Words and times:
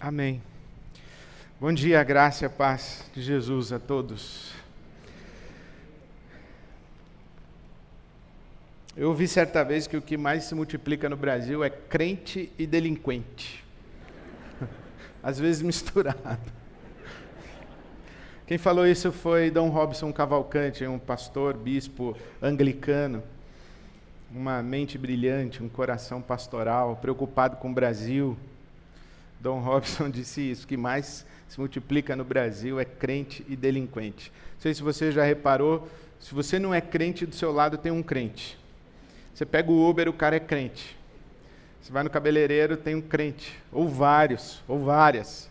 Amém. 0.00 0.40
Bom 1.60 1.72
dia, 1.72 2.00
graça 2.04 2.46
e 2.46 2.48
paz 2.48 3.04
de 3.12 3.20
Jesus 3.20 3.72
a 3.72 3.80
todos. 3.80 4.52
Eu 8.96 9.08
ouvi 9.08 9.26
certa 9.26 9.64
vez 9.64 9.88
que 9.88 9.96
o 9.96 10.02
que 10.02 10.16
mais 10.16 10.44
se 10.44 10.54
multiplica 10.54 11.08
no 11.08 11.16
Brasil 11.16 11.64
é 11.64 11.70
crente 11.70 12.48
e 12.56 12.64
delinquente. 12.64 13.64
Às 15.20 15.40
vezes 15.40 15.62
misturado. 15.62 16.52
Quem 18.46 18.56
falou 18.56 18.86
isso 18.86 19.10
foi 19.10 19.50
Dom 19.50 19.68
Robson 19.68 20.12
Cavalcante, 20.12 20.86
um 20.86 20.98
pastor, 20.98 21.54
bispo 21.54 22.16
anglicano. 22.40 23.20
Uma 24.30 24.62
mente 24.62 24.96
brilhante, 24.96 25.60
um 25.60 25.68
coração 25.68 26.22
pastoral, 26.22 26.94
preocupado 27.02 27.56
com 27.56 27.72
o 27.72 27.74
Brasil 27.74 28.38
Dom 29.40 29.60
Robson 29.60 30.08
disse 30.10 30.40
isso, 30.40 30.66
que 30.66 30.76
mais 30.76 31.24
se 31.48 31.58
multiplica 31.58 32.14
no 32.14 32.24
Brasil 32.24 32.78
é 32.78 32.84
crente 32.84 33.44
e 33.48 33.56
delinquente. 33.56 34.32
Não 34.54 34.60
sei 34.60 34.74
se 34.74 34.82
você 34.82 35.10
já 35.10 35.24
reparou, 35.24 35.88
se 36.20 36.34
você 36.34 36.58
não 36.58 36.74
é 36.74 36.80
crente, 36.80 37.24
do 37.24 37.34
seu 37.34 37.52
lado 37.52 37.78
tem 37.78 37.92
um 37.92 38.02
crente. 38.02 38.58
Você 39.34 39.46
pega 39.46 39.70
o 39.70 39.88
Uber, 39.88 40.08
o 40.08 40.12
cara 40.12 40.36
é 40.36 40.40
crente. 40.40 40.96
Você 41.80 41.92
vai 41.92 42.02
no 42.02 42.10
cabeleireiro, 42.10 42.76
tem 42.76 42.94
um 42.94 43.00
crente, 43.00 43.56
ou 43.72 43.88
vários, 43.88 44.60
ou 44.66 44.84
várias. 44.84 45.48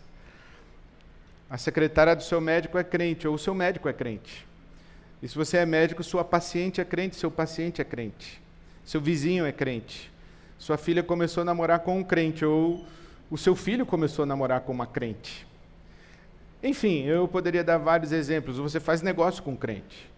A 1.48 1.56
secretária 1.56 2.14
do 2.14 2.22
seu 2.22 2.40
médico 2.40 2.76
é 2.76 2.84
crente, 2.84 3.26
ou 3.26 3.34
o 3.34 3.38
seu 3.38 3.54
médico 3.54 3.88
é 3.88 3.92
crente. 3.92 4.46
E 5.22 5.28
se 5.28 5.34
você 5.34 5.56
é 5.56 5.66
médico, 5.66 6.04
sua 6.04 6.22
paciente 6.22 6.80
é 6.80 6.84
crente, 6.84 7.16
seu 7.16 7.30
paciente 7.30 7.80
é 7.80 7.84
crente. 7.84 8.40
Seu 8.84 9.00
vizinho 9.00 9.46
é 9.46 9.52
crente. 9.52 10.12
Sua 10.58 10.76
filha 10.76 11.02
começou 11.02 11.40
a 11.40 11.44
namorar 11.44 11.80
com 11.80 11.98
um 11.98 12.04
crente, 12.04 12.44
ou 12.44 12.86
o 13.30 13.36
seu 13.36 13.54
filho 13.54 13.84
começou 13.84 14.22
a 14.22 14.26
namorar 14.26 14.62
com 14.62 14.72
uma 14.72 14.86
crente. 14.86 15.46
Enfim, 16.62 17.04
eu 17.04 17.28
poderia 17.28 17.62
dar 17.62 17.78
vários 17.78 18.10
exemplos. 18.10 18.56
Você 18.56 18.80
faz 18.80 19.02
negócio 19.02 19.42
com 19.42 19.56
crente. 19.56 20.10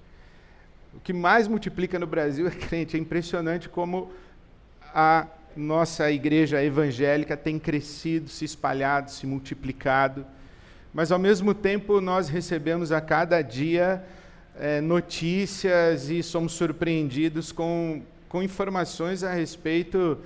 O 0.94 1.00
que 1.00 1.12
mais 1.12 1.46
multiplica 1.46 1.98
no 1.98 2.06
Brasil 2.06 2.46
é 2.46 2.50
crente. 2.50 2.96
É 2.96 3.00
impressionante 3.00 3.68
como 3.68 4.10
a 4.94 5.26
nossa 5.56 6.10
igreja 6.10 6.62
evangélica 6.62 7.36
tem 7.36 7.58
crescido, 7.58 8.28
se 8.28 8.44
espalhado, 8.44 9.10
se 9.10 9.26
multiplicado. 9.26 10.24
Mas, 10.94 11.12
ao 11.12 11.18
mesmo 11.18 11.52
tempo, 11.52 12.00
nós 12.00 12.28
recebemos 12.28 12.90
a 12.92 13.00
cada 13.00 13.42
dia 13.42 14.04
é, 14.58 14.80
notícias 14.80 16.10
e 16.10 16.22
somos 16.22 16.52
surpreendidos 16.52 17.52
com, 17.52 18.02
com 18.28 18.42
informações 18.42 19.22
a 19.22 19.32
respeito 19.32 20.18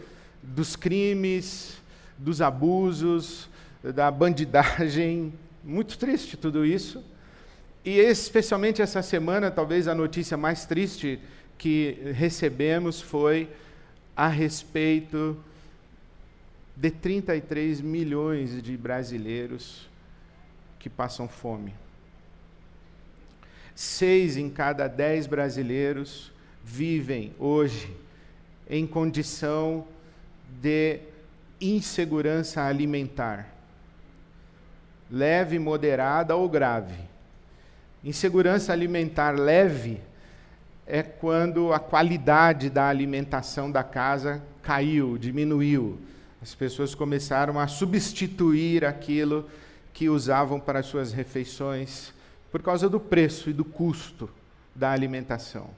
dos 0.43 0.77
crimes, 0.77 1.79
dos 2.19 2.41
abusos, 2.41 3.49
da 3.83 4.11
bandidagem. 4.11 5.33
Muito 5.63 5.99
triste 5.99 6.37
tudo 6.37 6.65
isso. 6.65 7.03
E 7.85 7.99
especialmente 7.99 8.81
essa 8.81 9.03
semana, 9.03 9.51
talvez 9.51 9.89
a 9.89 9.95
notícia 9.95 10.37
mais 10.37 10.65
triste 10.65 11.21
que 11.59 11.99
recebemos 12.15 13.01
foi 13.01 13.49
a 14.17 14.29
respeito 14.29 15.37
de 16.77 16.91
33 16.91 17.81
milhões 17.81 18.63
de 18.63 18.77
brasileiros 18.77 19.89
que 20.79 20.89
passam 20.89 21.29
fome. 21.29 21.75
Seis 23.75 24.37
em 24.37 24.49
cada 24.49 24.87
dez 24.89 25.27
brasileiros 25.27 26.33
vivem 26.65 27.33
hoje 27.39 27.95
em 28.69 28.87
condição 28.87 29.87
de 30.61 31.01
insegurança 31.73 32.63
alimentar. 32.63 33.49
Leve, 35.11 35.59
moderada 35.59 36.35
ou 36.37 36.49
grave. 36.49 36.95
Insegurança 38.03 38.73
alimentar 38.73 39.39
leve 39.39 40.01
é 40.87 41.03
quando 41.03 41.73
a 41.73 41.79
qualidade 41.79 42.69
da 42.69 42.89
alimentação 42.89 43.71
da 43.71 43.83
casa 43.83 44.43
caiu, 44.63 45.17
diminuiu. 45.17 45.99
As 46.43 46.55
pessoas 46.55 46.95
começaram 46.95 47.59
a 47.59 47.67
substituir 47.67 48.85
aquilo 48.85 49.49
que 49.93 50.09
usavam 50.09 50.61
para 50.61 50.81
as 50.81 50.87
suas 50.87 51.13
refeições 51.13 52.13
por 52.51 52.63
causa 52.63 52.89
do 52.89 53.01
preço 53.01 53.49
e 53.49 53.53
do 53.53 53.65
custo 53.65 54.29
da 54.75 54.91
alimentação. 54.91 55.71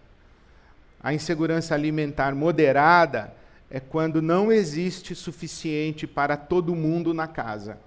A 1.01 1.15
insegurança 1.15 1.75
alimentar 1.75 2.35
moderada 2.35 3.33
é 3.71 3.81
quando 3.81 4.23
não 4.23 4.53
existe 4.53 5.15
suficiente 5.15 6.07
para 6.07 6.37
todo 6.37 6.75
mundo 6.75 7.13
na 7.13 7.27
casa. 7.27 7.79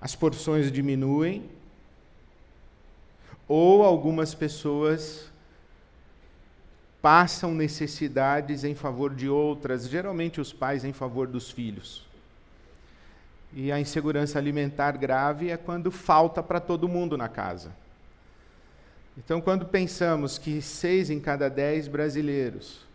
As 0.00 0.14
porções 0.14 0.72
diminuem, 0.72 1.48
ou 3.46 3.82
algumas 3.82 4.34
pessoas 4.34 5.30
passam 7.02 7.54
necessidades 7.54 8.64
em 8.64 8.74
favor 8.74 9.14
de 9.14 9.28
outras, 9.28 9.88
geralmente 9.88 10.40
os 10.40 10.52
pais 10.52 10.84
em 10.84 10.92
favor 10.92 11.26
dos 11.26 11.50
filhos. 11.50 12.06
E 13.52 13.72
a 13.72 13.80
insegurança 13.80 14.38
alimentar 14.38 14.92
grave 14.92 15.50
é 15.50 15.56
quando 15.56 15.90
falta 15.90 16.42
para 16.42 16.60
todo 16.60 16.88
mundo 16.88 17.18
na 17.18 17.28
casa. 17.28 17.72
Então, 19.18 19.40
quando 19.40 19.66
pensamos 19.66 20.38
que 20.38 20.62
seis 20.62 21.10
em 21.10 21.20
cada 21.20 21.50
dez 21.50 21.88
brasileiros 21.88 22.88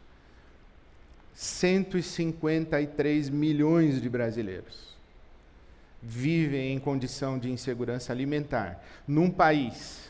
153 1.36 3.30
milhões 3.30 4.02
de 4.02 4.10
brasileiros 4.10 4.96
vivem 6.02 6.74
em 6.74 6.80
condição 6.80 7.38
de 7.38 7.52
insegurança 7.52 8.14
alimentar. 8.14 8.82
Num 9.06 9.30
país 9.30 10.10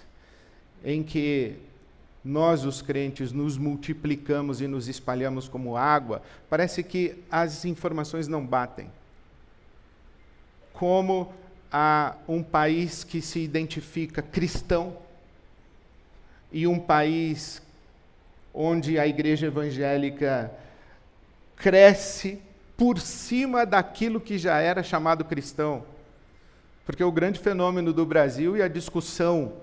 em 0.83 1.01
que 1.01 1.55
nós, 2.23 2.63
os 2.63 2.81
crentes, 2.81 3.31
nos 3.31 3.57
multiplicamos 3.57 4.61
e 4.61 4.67
nos 4.67 4.87
espalhamos 4.87 5.47
como 5.47 5.75
água, 5.75 6.21
parece 6.49 6.83
que 6.83 7.23
as 7.31 7.65
informações 7.65 8.27
não 8.27 8.45
batem. 8.45 8.91
Como 10.73 11.33
a 11.71 12.15
um 12.27 12.43
país 12.43 13.03
que 13.03 13.21
se 13.21 13.39
identifica 13.39 14.21
cristão 14.21 14.97
e 16.51 16.67
um 16.67 16.79
país 16.79 17.61
onde 18.53 18.99
a 18.99 19.07
igreja 19.07 19.47
evangélica 19.47 20.51
cresce 21.55 22.41
por 22.77 22.99
cima 22.99 23.65
daquilo 23.65 24.19
que 24.19 24.37
já 24.37 24.59
era 24.59 24.83
chamado 24.83 25.23
cristão. 25.23 25.83
Porque 26.85 27.03
o 27.03 27.11
grande 27.11 27.39
fenômeno 27.39 27.91
do 27.91 28.05
Brasil 28.05 28.55
e 28.55 28.61
a 28.61 28.67
discussão 28.67 29.53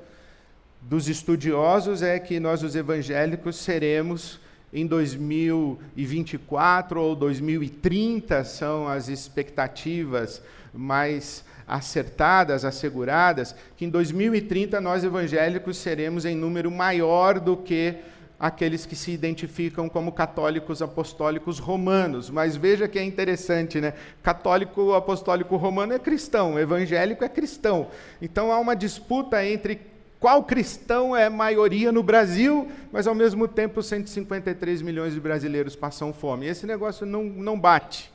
dos 0.80 1.08
estudiosos 1.08 2.02
é 2.02 2.18
que 2.18 2.40
nós, 2.40 2.62
os 2.62 2.74
evangélicos, 2.74 3.56
seremos 3.56 4.40
em 4.72 4.86
2024 4.86 7.00
ou 7.00 7.14
2030, 7.14 8.42
são 8.44 8.88
as 8.88 9.08
expectativas 9.08 10.42
mais 10.72 11.44
acertadas, 11.68 12.64
asseguradas, 12.64 13.54
que 13.76 13.84
em 13.84 13.90
2030 13.90 14.80
nós 14.80 15.04
evangélicos 15.04 15.76
seremos 15.76 16.24
em 16.24 16.34
número 16.34 16.70
maior 16.70 17.38
do 17.38 17.56
que 17.56 17.96
aqueles 18.42 18.84
que 18.84 18.96
se 18.96 19.12
identificam 19.12 19.88
como 19.88 20.10
católicos 20.10 20.82
apostólicos 20.82 21.60
romanos. 21.60 22.28
Mas 22.28 22.56
veja 22.56 22.88
que 22.88 22.98
é 22.98 23.04
interessante, 23.04 23.80
né? 23.80 23.94
Católico 24.20 24.94
apostólico 24.94 25.56
romano 25.56 25.92
é 25.92 25.98
cristão, 26.00 26.58
evangélico 26.58 27.22
é 27.22 27.28
cristão. 27.28 27.86
Então 28.20 28.50
há 28.50 28.58
uma 28.58 28.74
disputa 28.74 29.46
entre 29.46 29.80
qual 30.18 30.42
cristão 30.42 31.16
é 31.16 31.30
maioria 31.30 31.92
no 31.92 32.02
Brasil, 32.02 32.68
mas 32.90 33.06
ao 33.06 33.14
mesmo 33.14 33.46
tempo 33.46 33.80
153 33.80 34.82
milhões 34.82 35.14
de 35.14 35.20
brasileiros 35.20 35.76
passam 35.76 36.12
fome. 36.12 36.46
Esse 36.46 36.66
negócio 36.66 37.06
não, 37.06 37.22
não 37.22 37.56
bate. 37.58 38.10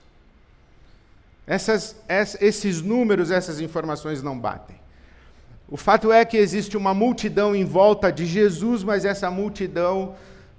Essas, 1.47 1.95
esses 2.41 2.81
números, 2.81 3.31
essas 3.31 3.61
informações 3.61 4.21
não 4.21 4.37
batem. 4.37 4.75
O 5.69 5.75
fato 5.75 6.13
é 6.13 6.23
que 6.23 6.37
existe 6.37 6.77
uma 6.77 6.93
multidão 6.93 7.53
em 7.53 7.65
volta 7.65 8.09
de 8.09 8.25
Jesus, 8.25 8.85
mas 8.85 9.03
essa 9.03 9.29
multidão 9.29 10.15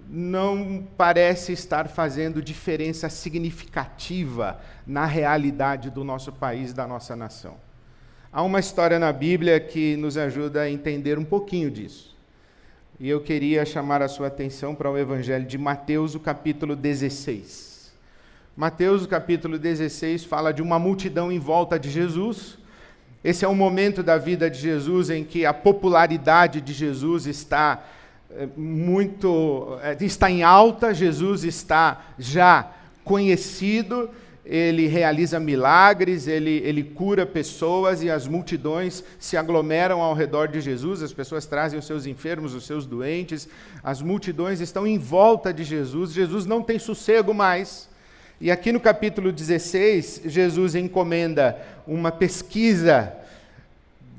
não 0.07 0.87
parece 0.99 1.53
estar 1.53 1.89
fazendo 1.89 2.43
diferença 2.43 3.09
significativa 3.09 4.61
na 4.87 5.07
realidade 5.07 5.89
do 5.89 6.05
nosso 6.05 6.31
país, 6.31 6.75
da 6.75 6.87
nossa 6.87 7.17
nação. 7.17 7.57
Há 8.31 8.43
uma 8.43 8.61
história 8.61 8.99
na 8.99 9.11
Bíblia 9.11 9.59
que 9.59 9.97
nos 9.97 10.19
ajuda 10.19 10.63
a 10.63 10.71
entender 10.71 11.19
um 11.19 11.25
pouquinho 11.25 11.71
disso. 11.71 12.15
E 13.01 13.09
eu 13.09 13.23
queria 13.23 13.65
chamar 13.65 14.03
a 14.03 14.09
sua 14.09 14.27
atenção 14.27 14.75
para 14.75 14.91
o 14.91 14.99
Evangelho 14.99 15.47
de 15.47 15.57
Mateus, 15.57 16.15
o 16.15 16.21
capítulo 16.21 16.77
16. 16.77 17.95
Mateus, 18.55 19.05
o 19.05 19.09
capítulo 19.09 19.59
16, 19.59 20.25
fala 20.25 20.53
de 20.53 20.61
uma 20.61 20.79
multidão 20.79 21.33
em 21.33 21.39
volta 21.39 21.79
de 21.79 21.91
Jesus 21.91 22.59
esse 23.23 23.45
é 23.45 23.49
um 23.49 23.55
momento 23.55 24.03
da 24.03 24.17
vida 24.17 24.49
de 24.49 24.59
Jesus 24.59 25.11
em 25.11 25.25
que 25.25 25.45
a 25.45 25.53
popularidade 25.53 26.61
de 26.61 26.73
Jesus 26.73 27.27
está 27.27 27.85
eh, 28.31 28.49
muito 28.57 29.77
eh, 29.83 29.97
está 30.01 30.31
em 30.31 30.43
alta, 30.43 30.95
Jesus 30.95 31.43
está 31.43 32.01
já 32.19 32.71
conhecido. 33.05 34.11
Ele 34.45 34.87
realiza 34.87 35.39
milagres, 35.39 36.27
ele, 36.27 36.63
ele 36.65 36.83
cura 36.83 37.27
pessoas 37.27 38.03
e 38.03 38.11
as 38.11 38.27
multidões 38.27 39.05
se 39.19 39.37
aglomeram 39.37 40.01
ao 40.01 40.15
redor 40.15 40.49
de 40.49 40.59
Jesus, 40.59 41.03
as 41.03 41.13
pessoas 41.13 41.45
trazem 41.45 41.79
os 41.79 41.87
seus 41.87 42.07
enfermos, 42.07 42.55
os 42.55 42.65
seus 42.65 42.87
doentes, 42.87 43.47
as 43.85 44.01
multidões 44.01 44.61
estão 44.61 44.87
em 44.87 44.97
volta 44.97 45.53
de 45.53 45.65
Jesus, 45.65 46.15
Jesus 46.15 46.47
não 46.47 46.63
tem 46.63 46.79
sossego 46.79 47.35
mais. 47.35 47.91
E 48.41 48.53
aqui 48.53 48.71
no 48.71 48.79
capítulo 48.79 49.33
16, 49.33 50.23
Jesus 50.27 50.77
encomenda 50.77 51.61
uma 51.87 52.13
pesquisa 52.13 53.13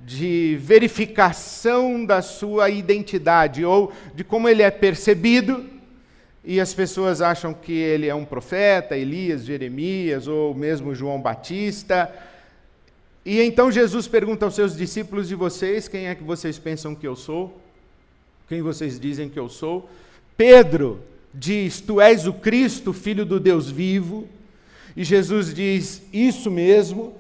de 0.06 0.58
verificação 0.60 2.04
da 2.04 2.22
sua 2.22 2.70
identidade 2.70 3.64
ou 3.64 3.94
de 4.14 4.24
como 4.24 4.50
ele 4.50 4.62
é 4.62 4.70
percebido 4.70 5.66
e 6.44 6.60
as 6.60 6.74
pessoas 6.74 7.22
acham 7.22 7.54
que 7.54 7.72
ele 7.72 8.08
é 8.08 8.16
um 8.16 8.26
profeta, 8.26 8.98
Elias, 8.98 9.46
Jeremias 9.46 10.28
ou 10.28 10.54
mesmo 10.54 10.96
João 10.96 11.22
Batista. 11.22 12.14
E 13.24 13.40
então 13.42 13.72
Jesus 13.72 14.08
pergunta 14.08 14.46
aos 14.46 14.56
seus 14.56 14.76
discípulos 14.76 15.28
de 15.28 15.36
vocês: 15.36 15.88
quem 15.88 16.08
é 16.08 16.16
que 16.16 16.24
vocês 16.24 16.58
pensam 16.58 16.96
que 16.96 17.08
eu 17.08 17.16
sou? 17.16 17.62
Quem 18.50 18.62
vocês 18.62 19.00
dizem 19.00 19.30
que 19.30 19.40
eu 19.40 19.48
sou? 19.48 19.90
Pedro 20.36 21.02
diz: 21.34 21.82
Tu 21.82 22.00
és 22.02 22.28
o 22.28 22.34
Cristo, 22.34 22.94
filho 22.94 23.26
do 23.26 23.40
Deus 23.40 23.70
vivo. 23.70 24.28
E 24.96 25.04
Jesus 25.04 25.54
diz: 25.54 26.02
Isso 26.12 26.50
mesmo, 26.50 27.14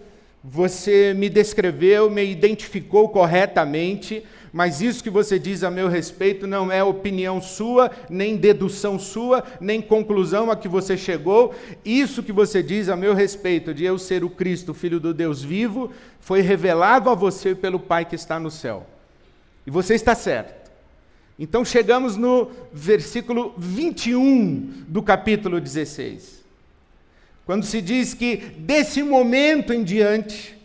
você 0.43 1.13
me 1.13 1.29
descreveu, 1.29 2.09
me 2.09 2.23
identificou 2.25 3.09
corretamente 3.09 4.23
mas 4.51 4.81
isso 4.81 5.03
que 5.03 5.09
você 5.09 5.37
diz 5.37 5.63
a 5.63 5.69
meu 5.69 5.87
respeito 5.87 6.47
não 6.47 6.71
é 6.71 6.83
opinião 6.83 7.41
sua, 7.41 7.91
nem 8.09 8.35
dedução 8.35 8.97
sua, 8.97 9.43
nem 9.61 9.81
conclusão 9.81 10.49
a 10.49 10.55
que 10.55 10.67
você 10.67 10.97
chegou. 10.97 11.53
Isso 11.85 12.23
que 12.23 12.31
você 12.31 12.63
diz 12.63 12.89
a 12.89 12.95
meu 12.95 13.13
respeito, 13.13 13.73
de 13.73 13.83
eu 13.85 13.97
ser 13.97 14.23
o 14.23 14.29
Cristo, 14.29 14.73
filho 14.73 14.99
do 14.99 15.13
Deus 15.13 15.43
vivo, 15.43 15.91
foi 16.19 16.41
revelado 16.41 17.09
a 17.09 17.15
você 17.15 17.53
pelo 17.53 17.79
Pai 17.79 18.05
que 18.05 18.15
está 18.15 18.39
no 18.39 18.49
céu. 18.49 18.85
E 19.67 19.71
você 19.71 19.93
está 19.93 20.15
certo. 20.15 20.58
Então 21.39 21.63
chegamos 21.63 22.17
no 22.17 22.51
versículo 22.73 23.53
21 23.57 24.83
do 24.89 25.01
capítulo 25.01 25.61
16. 25.61 26.43
Quando 27.45 27.65
se 27.65 27.81
diz 27.81 28.13
que 28.13 28.35
desse 28.57 29.01
momento 29.01 29.73
em 29.73 29.83
diante, 29.83 30.59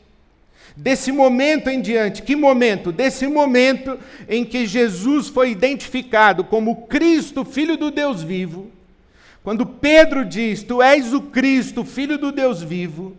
Desse 0.77 1.13
momento 1.13 1.71
em 1.71 1.81
diante, 1.81 2.23
que 2.23 2.35
momento? 2.35 2.91
Desse 2.91 3.29
momento 3.29 3.97
em 4.29 4.45
que 4.45 4.67
Jesus 4.67 5.29
foi 5.29 5.53
identificado 5.53 6.43
como 6.43 6.89
Cristo, 6.89 7.45
Filho 7.45 7.77
do 7.77 7.93
Deus 7.93 8.25
vivo, 8.25 8.73
quando 9.45 9.65
Pedro 9.65 10.25
diz: 10.25 10.65
Tu 10.65 10.83
és 10.83 11.13
o 11.13 11.21
Cristo, 11.21 11.85
Filho 11.85 12.19
do 12.19 12.33
Deus 12.33 12.61
vivo, 12.61 13.17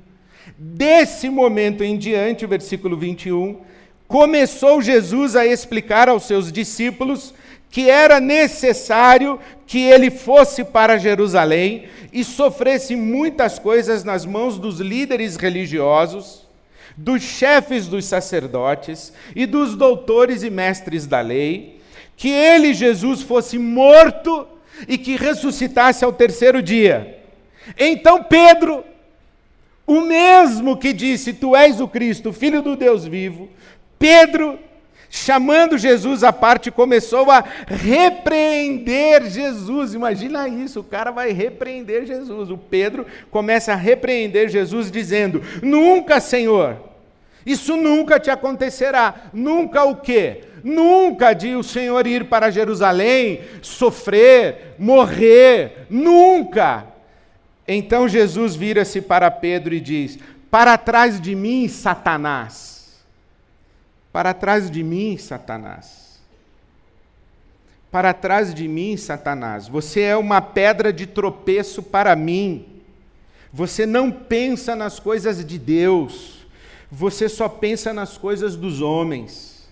desse 0.57 1.29
momento 1.29 1.81
em 1.81 1.97
diante, 1.97 2.43
o 2.43 2.47
versículo 2.49 2.97
21, 2.97 3.61
começou 4.05 4.81
Jesus 4.81 5.33
a 5.37 5.45
explicar 5.45 6.09
aos 6.09 6.23
seus 6.23 6.51
discípulos 6.51 7.33
que 7.75 7.89
era 7.89 8.21
necessário 8.21 9.37
que 9.67 9.81
ele 9.81 10.09
fosse 10.09 10.63
para 10.63 10.97
Jerusalém 10.97 11.89
e 12.13 12.23
sofresse 12.23 12.95
muitas 12.95 13.59
coisas 13.59 14.01
nas 14.01 14.25
mãos 14.25 14.57
dos 14.57 14.79
líderes 14.79 15.35
religiosos 15.35 16.47
dos 16.95 17.21
chefes 17.21 17.85
dos 17.85 18.05
sacerdotes 18.05 19.11
e 19.35 19.45
dos 19.45 19.75
doutores 19.75 20.41
e 20.41 20.49
mestres 20.49 21.05
da 21.05 21.19
lei, 21.19 21.81
que 22.15 22.29
ele, 22.29 22.73
Jesus, 22.73 23.21
fosse 23.21 23.59
morto 23.59 24.47
e 24.87 24.97
que 24.97 25.17
ressuscitasse 25.17 26.05
ao 26.05 26.13
terceiro 26.13 26.61
dia. 26.61 27.25
Então 27.77 28.23
Pedro, 28.23 28.85
o 29.85 29.99
mesmo 29.99 30.77
que 30.77 30.93
disse: 30.93 31.33
Tu 31.33 31.53
és 31.53 31.81
o 31.81 31.89
Cristo, 31.89 32.31
filho 32.31 32.61
do 32.61 32.77
Deus 32.77 33.05
vivo, 33.05 33.49
Pedro, 33.99 34.57
chamando 35.15 35.77
Jesus 35.77 36.23
à 36.23 36.33
parte, 36.33 36.69
começou 36.69 37.31
a 37.31 37.43
repreender 37.67 39.29
Jesus. 39.29 39.93
Imagina 39.93 40.47
isso, 40.47 40.81
o 40.81 40.83
cara 40.83 41.09
vai 41.09 41.31
repreender 41.31 42.05
Jesus. 42.05 42.51
O 42.51 42.57
Pedro 42.57 43.05
começa 43.31 43.71
a 43.71 43.77
repreender 43.77 44.49
Jesus, 44.49 44.91
dizendo: 44.91 45.41
Nunca, 45.63 46.19
Senhor, 46.19 46.77
isso 47.45 47.77
nunca 47.77 48.19
te 48.19 48.29
acontecerá. 48.29 49.29
Nunca 49.33 49.85
o 49.85 49.95
quê? 49.95 50.41
Nunca 50.61 51.33
de 51.33 51.55
o 51.55 51.63
Senhor 51.63 52.05
ir 52.05 52.25
para 52.25 52.51
Jerusalém, 52.51 53.41
sofrer, 53.61 54.75
morrer. 54.77 55.85
Nunca. 55.89 56.85
Então 57.67 58.07
Jesus 58.07 58.55
vira-se 58.55 58.99
para 58.99 59.31
Pedro 59.31 59.73
e 59.73 59.79
diz: 59.79 60.19
Para 60.51 60.77
trás 60.77 61.21
de 61.21 61.33
mim, 61.33 61.69
Satanás. 61.69 62.74
Para 64.15 64.33
trás 64.33 64.71
de 64.71 64.81
mim, 64.81 65.17
Satanás. 65.17 66.21
Para 67.91 68.13
trás 68.13 68.53
de 68.53 68.65
mim, 68.65 68.95
Satanás. 68.95 69.67
Você 69.67 69.99
é 69.99 70.15
uma 70.15 70.39
pedra 70.39 70.93
de 70.93 71.05
tropeço 71.05 71.83
para 71.83 72.15
mim. 72.15 72.65
Você 73.51 73.85
não 73.85 74.09
pensa 74.09 74.73
nas 74.73 75.01
coisas 75.01 75.45
de 75.45 75.59
Deus 75.59 76.35
você 76.91 77.27
só 77.27 77.49
pensa 77.49 77.93
nas 77.93 78.17
coisas 78.17 78.55
dos 78.55 78.81
homens. 78.81 79.67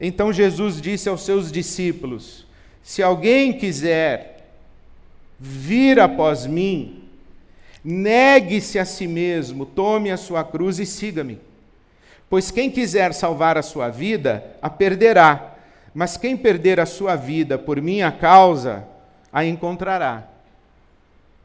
Então 0.00 0.32
Jesus 0.32 0.80
disse 0.80 1.08
aos 1.08 1.24
seus 1.24 1.50
discípulos: 1.50 2.46
Se 2.82 3.02
alguém 3.02 3.52
quiser 3.52 4.54
vir 5.40 5.98
após 5.98 6.46
mim, 6.46 7.02
negue-se 7.82 8.78
a 8.78 8.84
si 8.84 9.08
mesmo, 9.08 9.66
tome 9.66 10.10
a 10.10 10.16
sua 10.16 10.44
cruz 10.44 10.78
e 10.78 10.86
siga-me. 10.86 11.40
Pois 12.32 12.50
quem 12.50 12.70
quiser 12.70 13.12
salvar 13.12 13.58
a 13.58 13.62
sua 13.62 13.90
vida, 13.90 14.56
a 14.62 14.70
perderá, 14.70 15.54
mas 15.92 16.16
quem 16.16 16.34
perder 16.34 16.80
a 16.80 16.86
sua 16.86 17.14
vida 17.14 17.58
por 17.58 17.78
minha 17.78 18.10
causa, 18.10 18.88
a 19.30 19.44
encontrará. 19.44 20.26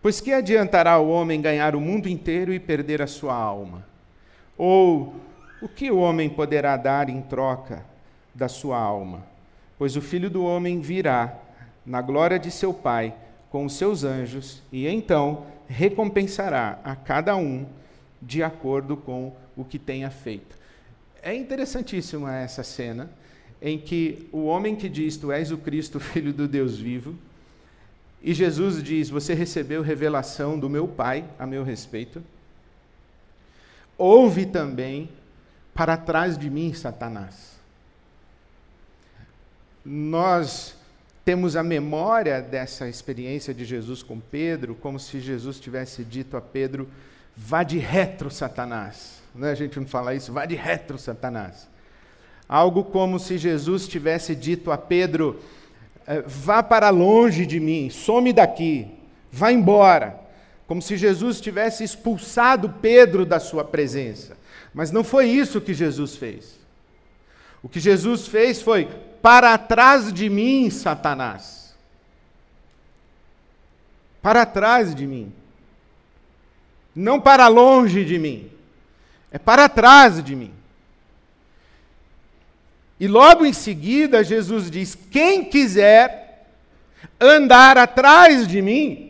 Pois 0.01 0.21
que 0.21 0.31
adiantará 0.31 0.97
o 0.97 1.09
homem 1.09 1.41
ganhar 1.41 1.75
o 1.75 1.81
mundo 1.81 2.07
inteiro 2.07 2.53
e 2.53 2.57
perder 2.57 3.01
a 3.01 3.05
sua 3.05 3.35
alma? 3.35 3.85
Ou 4.57 5.13
o 5.61 5.67
que 5.67 5.91
o 5.91 5.97
homem 5.97 6.29
poderá 6.29 6.77
dar 6.77 7.09
em 7.09 7.21
troca 7.21 7.83
da 8.33 8.47
sua 8.47 8.79
alma? 8.79 9.25
Pois 9.77 9.97
o 9.97 10.01
filho 10.01 10.29
do 10.29 10.45
homem 10.45 10.79
virá 10.79 11.33
na 11.85 12.01
glória 12.01 12.39
de 12.39 12.49
seu 12.49 12.73
Pai 12.73 13.13
com 13.49 13.65
os 13.65 13.73
seus 13.73 14.05
anjos 14.05 14.63
e 14.71 14.87
então 14.87 15.47
recompensará 15.67 16.79
a 16.81 16.95
cada 16.95 17.35
um 17.35 17.65
de 18.21 18.41
acordo 18.41 18.95
com 18.95 19.33
o 19.57 19.65
que 19.65 19.77
tenha 19.77 20.09
feito. 20.09 20.56
É 21.27 21.35
interessantíssima 21.35 22.33
essa 22.37 22.63
cena 22.63 23.09
em 23.61 23.77
que 23.77 24.29
o 24.31 24.45
homem 24.45 24.77
que 24.77 24.87
diz: 24.87 25.17
Tu 25.17 25.29
és 25.29 25.51
o 25.51 25.57
Cristo, 25.57 25.99
filho 25.99 26.31
do 26.31 26.47
Deus 26.47 26.77
vivo, 26.77 27.15
e 28.23 28.33
Jesus 28.33 28.81
diz: 28.81 29.09
Você 29.09 29.33
recebeu 29.33 29.81
revelação 29.81 30.57
do 30.57 30.69
meu 30.69 30.87
Pai 30.87 31.25
a 31.37 31.45
meu 31.45 31.65
respeito. 31.65 32.23
Ouve 33.97 34.45
também 34.45 35.09
para 35.73 35.97
trás 35.97 36.37
de 36.37 36.49
mim, 36.49 36.73
Satanás. 36.73 37.57
Nós 39.83 40.77
temos 41.25 41.57
a 41.57 41.63
memória 41.63 42.41
dessa 42.41 42.87
experiência 42.87 43.53
de 43.53 43.65
Jesus 43.65 44.01
com 44.01 44.17
Pedro, 44.17 44.75
como 44.75 44.97
se 44.97 45.19
Jesus 45.19 45.59
tivesse 45.59 46.05
dito 46.05 46.37
a 46.37 46.41
Pedro: 46.41 46.87
vá 47.37 47.61
de 47.61 47.77
retro, 47.77 48.31
Satanás. 48.31 49.21
Não 49.35 49.47
é 49.47 49.51
a 49.51 49.55
gente 49.55 49.79
não 49.79 49.85
fala 49.85 50.15
isso? 50.15 50.33
Vá 50.33 50.45
de 50.45 50.55
retro, 50.55 50.97
Satanás. 50.97 51.69
Algo 52.49 52.83
como 52.83 53.19
se 53.19 53.37
Jesus 53.37 53.87
tivesse 53.87 54.35
dito 54.35 54.71
a 54.71 54.77
Pedro: 54.77 55.39
eh, 56.07 56.23
vá 56.25 56.63
para 56.63 56.89
longe 56.89 57.45
de 57.45 57.59
mim, 57.59 57.89
some 57.91 58.33
daqui, 58.33 58.87
vá 59.31 59.51
embora 59.51 60.27
como 60.67 60.81
se 60.81 60.97
Jesus 60.97 61.39
tivesse 61.39 61.83
expulsado 61.83 62.69
Pedro 62.81 63.25
da 63.25 63.39
sua 63.39 63.63
presença. 63.63 64.35
Mas 64.73 64.91
não 64.91 65.03
foi 65.03 65.27
isso 65.27 65.61
que 65.61 65.73
Jesus 65.73 66.17
fez. 66.17 66.59
O 67.63 67.69
que 67.69 67.79
Jesus 67.79 68.27
fez 68.27 68.61
foi: 68.61 68.85
para 69.21 69.57
trás 69.57 70.11
de 70.11 70.29
mim, 70.29 70.69
Satanás. 70.69 71.75
Para 74.21 74.45
trás 74.45 74.93
de 74.93 75.07
mim. 75.07 75.31
Não 76.97 77.19
para 77.19 77.47
longe 77.47 78.03
de 78.03 78.17
mim. 78.17 78.49
É 79.31 79.37
para 79.37 79.69
trás 79.69 80.23
de 80.23 80.35
mim. 80.35 80.53
E 82.99 83.07
logo 83.07 83.45
em 83.45 83.53
seguida, 83.53 84.23
Jesus 84.23 84.71
diz: 84.71 84.97
quem 85.11 85.45
quiser 85.45 86.47
andar 87.19 87.77
atrás 87.77 88.47
de 88.47 88.61
mim, 88.61 89.07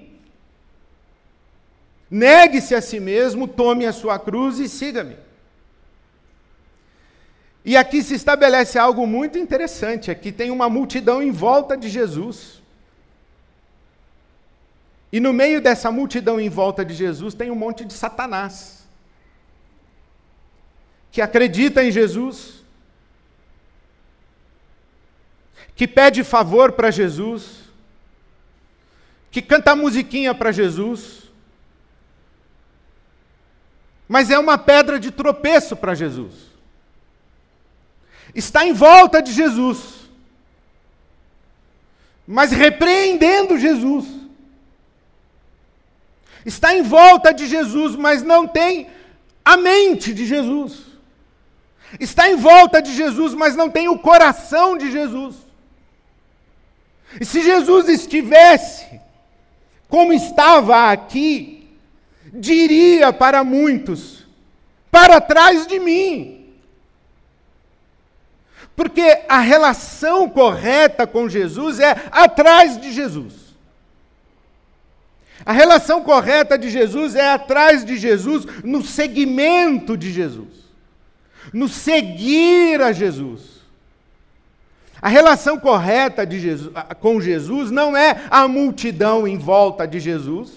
Negue-se 2.09 2.73
a 2.73 2.81
si 2.81 2.99
mesmo, 2.99 3.47
tome 3.47 3.85
a 3.85 3.91
sua 3.91 4.17
cruz 4.17 4.59
e 4.59 4.69
siga-me. 4.69 5.17
E 7.65 7.75
aqui 7.75 8.01
se 8.01 8.15
estabelece 8.15 8.79
algo 8.79 9.05
muito 9.05 9.37
interessante: 9.37 10.09
aqui 10.09 10.31
tem 10.31 10.49
uma 10.49 10.69
multidão 10.69 11.21
em 11.21 11.31
volta 11.31 11.75
de 11.75 11.89
Jesus. 11.89 12.56
E 15.11 15.19
no 15.19 15.31
meio 15.31 15.61
dessa 15.61 15.91
multidão 15.91 16.39
em 16.39 16.49
volta 16.49 16.83
de 16.83 16.93
Jesus 16.93 17.33
tem 17.33 17.49
um 17.49 17.55
monte 17.55 17.85
de 17.85 17.93
Satanás, 17.93 18.87
que 21.11 21.21
acredita 21.21 21.83
em 21.83 21.91
Jesus, 21.91 22.63
que 25.75 25.87
pede 25.87 26.23
favor 26.23 26.73
para 26.73 26.91
Jesus, 26.91 27.67
que 29.31 29.41
canta 29.41 29.75
musiquinha 29.75 30.33
para 30.33 30.51
Jesus, 30.51 31.31
mas 34.07 34.29
é 34.29 34.39
uma 34.39 34.57
pedra 34.57 34.99
de 34.99 35.11
tropeço 35.11 35.75
para 35.75 35.93
Jesus. 35.93 36.47
Está 38.33 38.65
em 38.65 38.73
volta 38.73 39.21
de 39.21 39.31
Jesus, 39.31 40.09
mas 42.25 42.51
repreendendo 42.51 43.57
Jesus. 43.57 44.16
Está 46.47 46.73
em 46.73 46.81
volta 46.81 47.33
de 47.33 47.45
Jesus, 47.45 47.93
mas 47.97 48.23
não 48.23 48.47
tem 48.47 48.87
a 49.43 49.57
mente 49.57 50.13
de 50.13 50.25
Jesus. 50.25 50.77
Está 51.99 52.29
em 52.29 52.37
volta 52.37 52.81
de 52.81 52.93
Jesus, 52.95 53.33
mas 53.33 53.53
não 53.53 53.69
tem 53.69 53.89
o 53.89 53.99
coração 53.99 54.77
de 54.77 54.89
Jesus. 54.89 55.35
E 57.19 57.25
se 57.25 57.43
Jesus 57.43 57.89
estivesse 57.89 59.01
como 59.89 60.13
estava 60.13 60.89
aqui, 60.89 61.69
diria 62.31 63.11
para 63.11 63.43
muitos: 63.43 64.25
para 64.89 65.19
trás 65.19 65.67
de 65.67 65.81
mim. 65.81 66.55
Porque 68.73 69.23
a 69.27 69.41
relação 69.41 70.29
correta 70.29 71.05
com 71.05 71.27
Jesus 71.27 71.81
é 71.81 72.07
atrás 72.09 72.79
de 72.79 72.93
Jesus. 72.93 73.46
A 75.45 75.53
relação 75.53 76.01
correta 76.03 76.57
de 76.57 76.69
Jesus 76.69 77.15
é 77.15 77.31
atrás 77.31 77.85
de 77.85 77.97
Jesus, 77.97 78.45
no 78.63 78.83
seguimento 78.83 79.95
de 79.95 80.11
Jesus, 80.11 80.49
no 81.53 81.67
seguir 81.67 82.81
a 82.81 82.91
Jesus. 82.91 83.57
A 85.01 85.09
relação 85.09 85.59
correta 85.59 86.25
de 86.25 86.39
Jesus, 86.39 86.73
com 86.99 87.21
Jesus 87.21 87.69
não 87.69 87.95
é 87.95 88.23
a 88.29 88.47
multidão 88.47 89.27
em 89.27 89.37
volta 89.37 89.87
de 89.87 89.99
Jesus, 89.99 90.51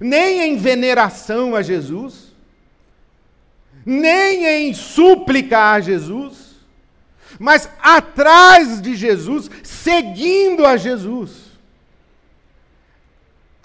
nem 0.00 0.42
em 0.42 0.56
veneração 0.56 1.56
a 1.56 1.62
Jesus, 1.62 2.34
nem 3.84 4.44
em 4.44 4.74
súplica 4.74 5.72
a 5.72 5.80
Jesus, 5.80 6.56
mas 7.38 7.68
atrás 7.80 8.80
de 8.80 8.94
Jesus, 8.94 9.50
seguindo 9.62 10.66
a 10.66 10.76
Jesus. 10.76 11.45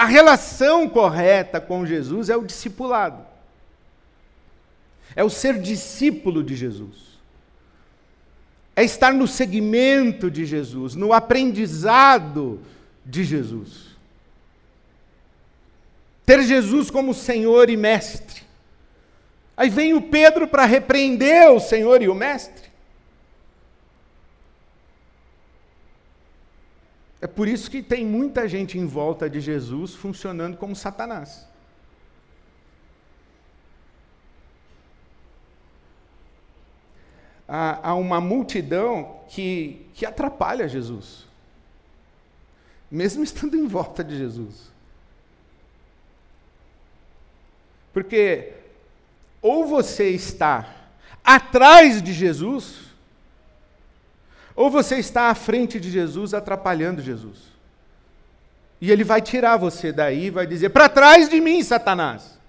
A 0.01 0.05
relação 0.05 0.89
correta 0.89 1.61
com 1.61 1.85
Jesus 1.85 2.29
é 2.29 2.35
o 2.35 2.43
discipulado, 2.43 3.23
é 5.15 5.23
o 5.23 5.29
ser 5.29 5.59
discípulo 5.59 6.43
de 6.43 6.55
Jesus, 6.55 7.19
é 8.75 8.83
estar 8.83 9.13
no 9.13 9.27
seguimento 9.27 10.31
de 10.31 10.45
Jesus, 10.45 10.95
no 10.95 11.13
aprendizado 11.13 12.59
de 13.05 13.23
Jesus 13.23 13.91
ter 16.31 16.43
Jesus 16.43 16.89
como 16.89 17.13
Senhor 17.13 17.69
e 17.69 17.75
Mestre. 17.75 18.43
Aí 19.57 19.69
vem 19.69 19.93
o 19.93 20.01
Pedro 20.01 20.47
para 20.47 20.63
repreender 20.63 21.51
o 21.51 21.59
Senhor 21.59 22.01
e 22.01 22.07
o 22.07 22.15
Mestre. 22.15 22.70
É 27.21 27.27
por 27.27 27.47
isso 27.47 27.69
que 27.69 27.83
tem 27.83 28.03
muita 28.03 28.47
gente 28.47 28.79
em 28.79 28.85
volta 28.87 29.29
de 29.29 29.39
Jesus 29.39 29.93
funcionando 29.93 30.57
como 30.57 30.75
Satanás. 30.75 31.47
Há, 37.47 37.93
uma 37.95 38.19
multidão 38.21 39.19
que, 39.27 39.85
que 39.93 40.05
atrapalha 40.05 40.69
Jesus, 40.69 41.27
mesmo 42.89 43.23
estando 43.23 43.57
em 43.57 43.67
volta 43.67 44.03
de 44.03 44.17
Jesus. 44.17 44.71
Porque 47.93 48.53
ou 49.41 49.67
você 49.67 50.09
está 50.11 50.73
atrás 51.23 52.01
de 52.01 52.13
Jesus, 52.13 52.90
ou 54.55 54.69
você 54.69 54.97
está 54.97 55.29
à 55.29 55.35
frente 55.35 55.79
de 55.79 55.89
Jesus 55.89 56.33
atrapalhando 56.33 57.01
Jesus. 57.01 57.51
E 58.79 58.91
ele 58.91 59.03
vai 59.03 59.21
tirar 59.21 59.57
você 59.57 59.91
daí 59.91 60.29
vai 60.29 60.47
dizer: 60.47 60.69
para 60.69 60.89
trás 60.89 61.29
de 61.29 61.39
mim, 61.39 61.61
Satanás. 61.63 62.39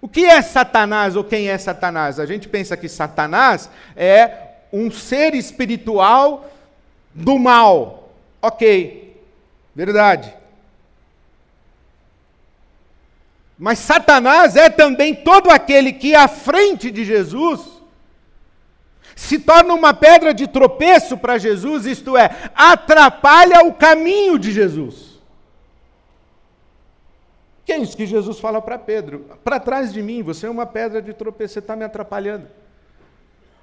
O 0.00 0.08
que 0.08 0.24
é 0.24 0.42
Satanás 0.42 1.14
ou 1.14 1.22
quem 1.22 1.48
é 1.48 1.56
Satanás? 1.56 2.18
A 2.18 2.26
gente 2.26 2.48
pensa 2.48 2.76
que 2.76 2.88
Satanás 2.88 3.70
é 3.96 4.48
um 4.72 4.90
ser 4.90 5.34
espiritual 5.34 6.50
do 7.14 7.38
mal. 7.38 8.10
Ok, 8.40 9.16
verdade. 9.74 10.34
Mas 13.56 13.78
Satanás 13.78 14.56
é 14.56 14.68
também 14.68 15.14
todo 15.14 15.48
aquele 15.48 15.92
que, 15.92 16.16
à 16.16 16.26
frente 16.26 16.90
de 16.90 17.04
Jesus, 17.04 17.71
se 19.22 19.38
torna 19.38 19.72
uma 19.72 19.94
pedra 19.94 20.34
de 20.34 20.48
tropeço 20.48 21.16
para 21.16 21.38
Jesus, 21.38 21.86
isto 21.86 22.16
é, 22.16 22.50
atrapalha 22.56 23.64
o 23.64 23.72
caminho 23.72 24.36
de 24.36 24.50
Jesus. 24.50 25.20
Que 27.64 27.72
é 27.72 27.78
isso 27.78 27.96
que 27.96 28.04
Jesus 28.04 28.40
fala 28.40 28.60
para 28.60 28.76
Pedro: 28.76 29.20
para 29.44 29.60
trás 29.60 29.92
de 29.92 30.02
mim, 30.02 30.24
você 30.24 30.46
é 30.46 30.50
uma 30.50 30.66
pedra 30.66 31.00
de 31.00 31.14
tropeço, 31.14 31.54
você 31.54 31.60
está 31.60 31.76
me 31.76 31.84
atrapalhando. 31.84 32.48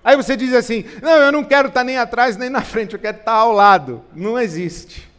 Aí 0.02 0.16
você 0.16 0.38
diz 0.38 0.54
assim: 0.54 0.86
não, 1.02 1.18
eu 1.18 1.32
não 1.32 1.44
quero 1.44 1.68
estar 1.68 1.82
tá 1.82 1.84
nem 1.84 1.98
atrás 1.98 2.38
nem 2.38 2.50
na 2.50 2.62
frente, 2.62 2.94
eu 2.94 3.00
quero 3.00 3.18
estar 3.18 3.34
tá 3.34 3.38
ao 3.38 3.52
lado. 3.52 4.02
Não 4.16 4.40
existe. 4.40 5.10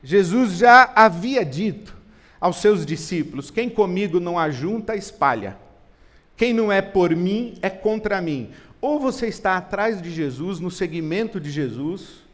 Jesus 0.00 0.52
já 0.58 0.92
havia 0.94 1.44
dito 1.44 1.96
aos 2.40 2.58
seus 2.58 2.86
discípulos: 2.86 3.50
quem 3.50 3.68
comigo 3.68 4.20
não 4.20 4.38
ajunta, 4.38 4.94
espalha. 4.94 5.60
Quem 6.42 6.52
não 6.52 6.72
é 6.72 6.82
por 6.82 7.14
mim, 7.14 7.54
é 7.62 7.70
contra 7.70 8.20
mim. 8.20 8.50
Ou 8.80 8.98
você 8.98 9.28
está 9.28 9.56
atrás 9.56 10.02
de 10.02 10.10
Jesus, 10.10 10.58
no 10.58 10.72
seguimento 10.72 11.38
de 11.38 11.48
Jesus, 11.48 12.24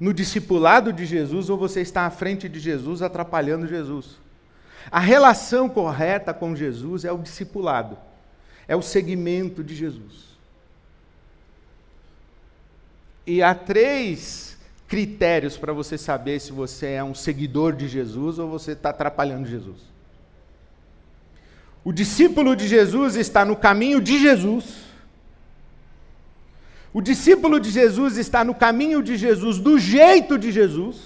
no 0.00 0.12
discipulado 0.12 0.92
de 0.92 1.06
Jesus, 1.06 1.48
ou 1.48 1.56
você 1.56 1.80
está 1.80 2.04
à 2.04 2.10
frente 2.10 2.48
de 2.48 2.58
Jesus, 2.58 3.00
atrapalhando 3.00 3.68
Jesus. 3.68 4.18
A 4.90 4.98
relação 4.98 5.68
correta 5.68 6.34
com 6.34 6.56
Jesus 6.56 7.04
é 7.04 7.12
o 7.12 7.18
discipulado, 7.18 7.96
é 8.66 8.74
o 8.74 8.82
seguimento 8.82 9.62
de 9.62 9.76
Jesus. 9.76 10.36
E 13.24 13.40
há 13.40 13.54
três 13.54 14.58
critérios 14.88 15.56
para 15.56 15.72
você 15.72 15.96
saber 15.96 16.40
se 16.40 16.50
você 16.50 16.86
é 16.94 17.04
um 17.04 17.14
seguidor 17.14 17.76
de 17.76 17.86
Jesus 17.86 18.40
ou 18.40 18.50
você 18.50 18.72
está 18.72 18.90
atrapalhando 18.90 19.46
Jesus. 19.46 19.97
O 21.88 21.92
discípulo 22.00 22.54
de 22.54 22.68
Jesus 22.68 23.16
está 23.16 23.46
no 23.46 23.56
caminho 23.56 23.98
de 23.98 24.18
Jesus. 24.18 24.64
O 26.92 27.00
discípulo 27.00 27.58
de 27.58 27.70
Jesus 27.70 28.18
está 28.18 28.44
no 28.44 28.54
caminho 28.54 29.02
de 29.02 29.16
Jesus, 29.16 29.56
do 29.58 29.78
jeito 29.78 30.36
de 30.36 30.52
Jesus. 30.52 30.96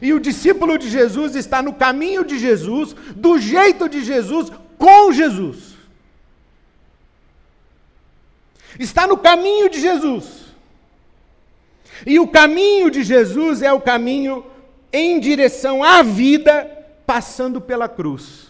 E 0.00 0.14
o 0.14 0.18
discípulo 0.18 0.78
de 0.78 0.88
Jesus 0.88 1.36
está 1.36 1.60
no 1.60 1.74
caminho 1.74 2.24
de 2.24 2.38
Jesus, 2.38 2.96
do 3.14 3.38
jeito 3.38 3.86
de 3.86 4.02
Jesus, 4.02 4.50
com 4.78 5.12
Jesus. 5.12 5.74
Está 8.78 9.06
no 9.06 9.18
caminho 9.18 9.68
de 9.68 9.78
Jesus. 9.78 10.24
E 12.06 12.18
o 12.18 12.26
caminho 12.26 12.90
de 12.90 13.02
Jesus 13.02 13.60
é 13.60 13.74
o 13.74 13.80
caminho 13.82 14.46
em 14.90 15.20
direção 15.20 15.84
à 15.84 16.02
vida, 16.02 16.66
passando 17.04 17.60
pela 17.60 17.90
cruz. 17.90 18.47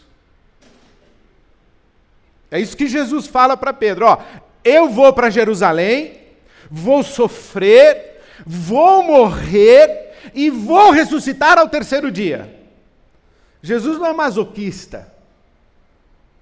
É 2.50 2.60
isso 2.60 2.76
que 2.76 2.86
Jesus 2.86 3.26
fala 3.26 3.56
para 3.56 3.72
Pedro: 3.72 4.06
ó, 4.06 4.18
eu 4.64 4.88
vou 4.88 5.12
para 5.12 5.30
Jerusalém, 5.30 6.18
vou 6.70 7.02
sofrer, 7.02 8.20
vou 8.46 9.02
morrer 9.02 10.12
e 10.34 10.50
vou 10.50 10.90
ressuscitar 10.90 11.58
ao 11.58 11.68
terceiro 11.68 12.10
dia. 12.10 12.54
Jesus 13.62 13.98
não 13.98 14.06
é 14.06 14.12
masoquista. 14.12 15.12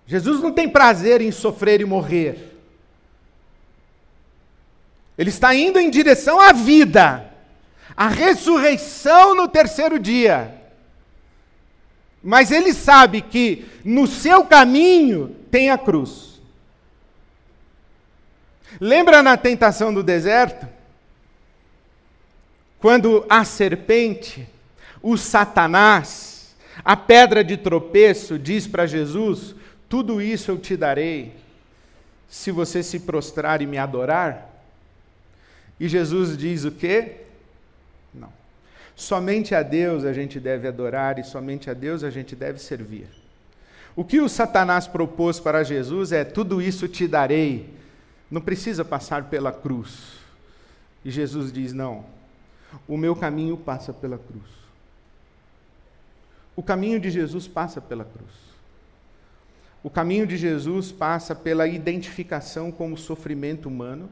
Jesus 0.06 0.40
não 0.40 0.52
tem 0.52 0.68
prazer 0.68 1.20
em 1.20 1.32
sofrer 1.32 1.80
e 1.80 1.84
morrer. 1.84 2.52
Ele 5.18 5.30
está 5.30 5.54
indo 5.54 5.78
em 5.78 5.90
direção 5.90 6.38
à 6.40 6.52
vida, 6.52 7.28
à 7.96 8.08
ressurreição 8.08 9.34
no 9.34 9.48
terceiro 9.48 9.98
dia. 9.98 10.55
Mas 12.26 12.50
ele 12.50 12.74
sabe 12.74 13.22
que 13.22 13.64
no 13.82 14.06
seu 14.06 14.44
caminho 14.44 15.34
tem 15.50 15.70
a 15.70 15.78
cruz. 15.78 16.40
Lembra 18.78 19.22
na 19.22 19.36
tentação 19.36 19.94
do 19.94 20.02
deserto? 20.02 20.76
quando 22.86 23.26
a 23.28 23.44
serpente, 23.44 24.46
o 25.02 25.16
Satanás, 25.16 26.54
a 26.84 26.96
pedra 26.96 27.42
de 27.42 27.56
tropeço, 27.56 28.38
diz 28.38 28.66
para 28.66 28.86
Jesus: 28.86 29.56
Tudo 29.88 30.22
isso 30.22 30.52
eu 30.52 30.56
te 30.56 30.76
darei 30.76 31.34
se 32.28 32.52
você 32.52 32.84
se 32.84 33.00
prostrar 33.00 33.60
e 33.60 33.66
me 33.66 33.76
adorar? 33.76 34.52
E 35.80 35.88
Jesus 35.88 36.36
diz 36.36 36.64
o 36.64 36.70
quê? 36.70 37.25
Somente 38.96 39.54
a 39.54 39.62
Deus 39.62 40.04
a 40.04 40.12
gente 40.14 40.40
deve 40.40 40.66
adorar 40.66 41.18
e 41.18 41.22
somente 41.22 41.68
a 41.68 41.74
Deus 41.74 42.02
a 42.02 42.08
gente 42.08 42.34
deve 42.34 42.58
servir. 42.58 43.06
O 43.94 44.02
que 44.02 44.20
o 44.20 44.28
Satanás 44.28 44.86
propôs 44.86 45.38
para 45.38 45.62
Jesus 45.62 46.12
é: 46.12 46.24
tudo 46.24 46.62
isso 46.62 46.88
te 46.88 47.06
darei, 47.06 47.68
não 48.30 48.40
precisa 48.40 48.86
passar 48.86 49.24
pela 49.24 49.52
cruz. 49.52 50.14
E 51.04 51.10
Jesus 51.10 51.52
diz: 51.52 51.74
não, 51.74 52.06
o 52.88 52.96
meu 52.96 53.14
caminho 53.14 53.58
passa 53.58 53.92
pela 53.92 54.16
cruz. 54.16 54.56
O 56.56 56.62
caminho 56.62 56.98
de 56.98 57.10
Jesus 57.10 57.46
passa 57.46 57.82
pela 57.82 58.04
cruz. 58.04 58.32
O 59.82 59.90
caminho 59.90 60.26
de 60.26 60.38
Jesus 60.38 60.90
passa 60.90 61.34
pela 61.34 61.68
identificação 61.68 62.72
com 62.72 62.94
o 62.94 62.96
sofrimento 62.96 63.68
humano, 63.68 64.08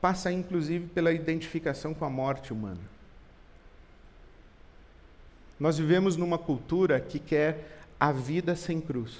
passa 0.00 0.32
inclusive 0.32 0.88
pela 0.88 1.12
identificação 1.12 1.94
com 1.94 2.04
a 2.04 2.10
morte 2.10 2.52
humana. 2.52 2.93
Nós 5.58 5.78
vivemos 5.78 6.16
numa 6.16 6.38
cultura 6.38 7.00
que 7.00 7.18
quer 7.18 7.68
a 7.98 8.10
vida 8.10 8.56
sem 8.56 8.80
cruz, 8.80 9.18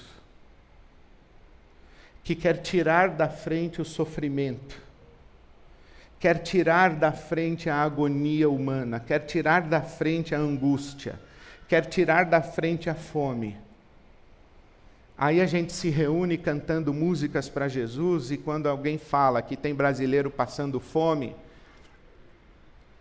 que 2.23 2.35
quer 2.35 2.61
tirar 2.61 3.09
da 3.09 3.29
frente 3.29 3.81
o 3.81 3.85
sofrimento, 3.85 4.81
quer 6.19 6.39
tirar 6.39 6.95
da 6.95 7.11
frente 7.11 7.69
a 7.69 7.77
agonia 7.77 8.49
humana, 8.49 8.99
quer 8.99 9.19
tirar 9.19 9.61
da 9.61 9.81
frente 9.81 10.35
a 10.35 10.39
angústia, 10.39 11.19
quer 11.67 11.85
tirar 11.85 12.25
da 12.25 12.41
frente 12.41 12.89
a 12.89 12.95
fome. 12.95 13.57
Aí 15.17 15.39
a 15.39 15.45
gente 15.45 15.71
se 15.71 15.89
reúne 15.89 16.37
cantando 16.37 16.93
músicas 16.93 17.47
para 17.47 17.69
Jesus 17.69 18.31
e 18.31 18.37
quando 18.37 18.67
alguém 18.67 18.97
fala 18.97 19.41
que 19.41 19.55
tem 19.55 19.73
brasileiro 19.73 20.29
passando 20.29 20.79
fome, 20.79 21.33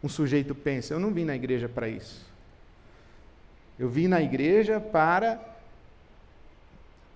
um 0.00 0.09
sujeito 0.09 0.55
pensa: 0.55 0.95
eu 0.95 1.00
não 1.00 1.12
vim 1.12 1.25
na 1.25 1.35
igreja 1.35 1.69
para 1.69 1.88
isso. 1.88 2.34
Eu 3.78 3.88
vim 3.88 4.07
na 4.07 4.21
igreja 4.23 4.81
para 4.81 5.40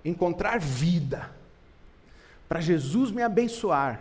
encontrar 0.04 0.58
vida, 0.58 1.30
para 2.48 2.60
Jesus 2.60 3.10
me 3.10 3.22
abençoar, 3.22 4.00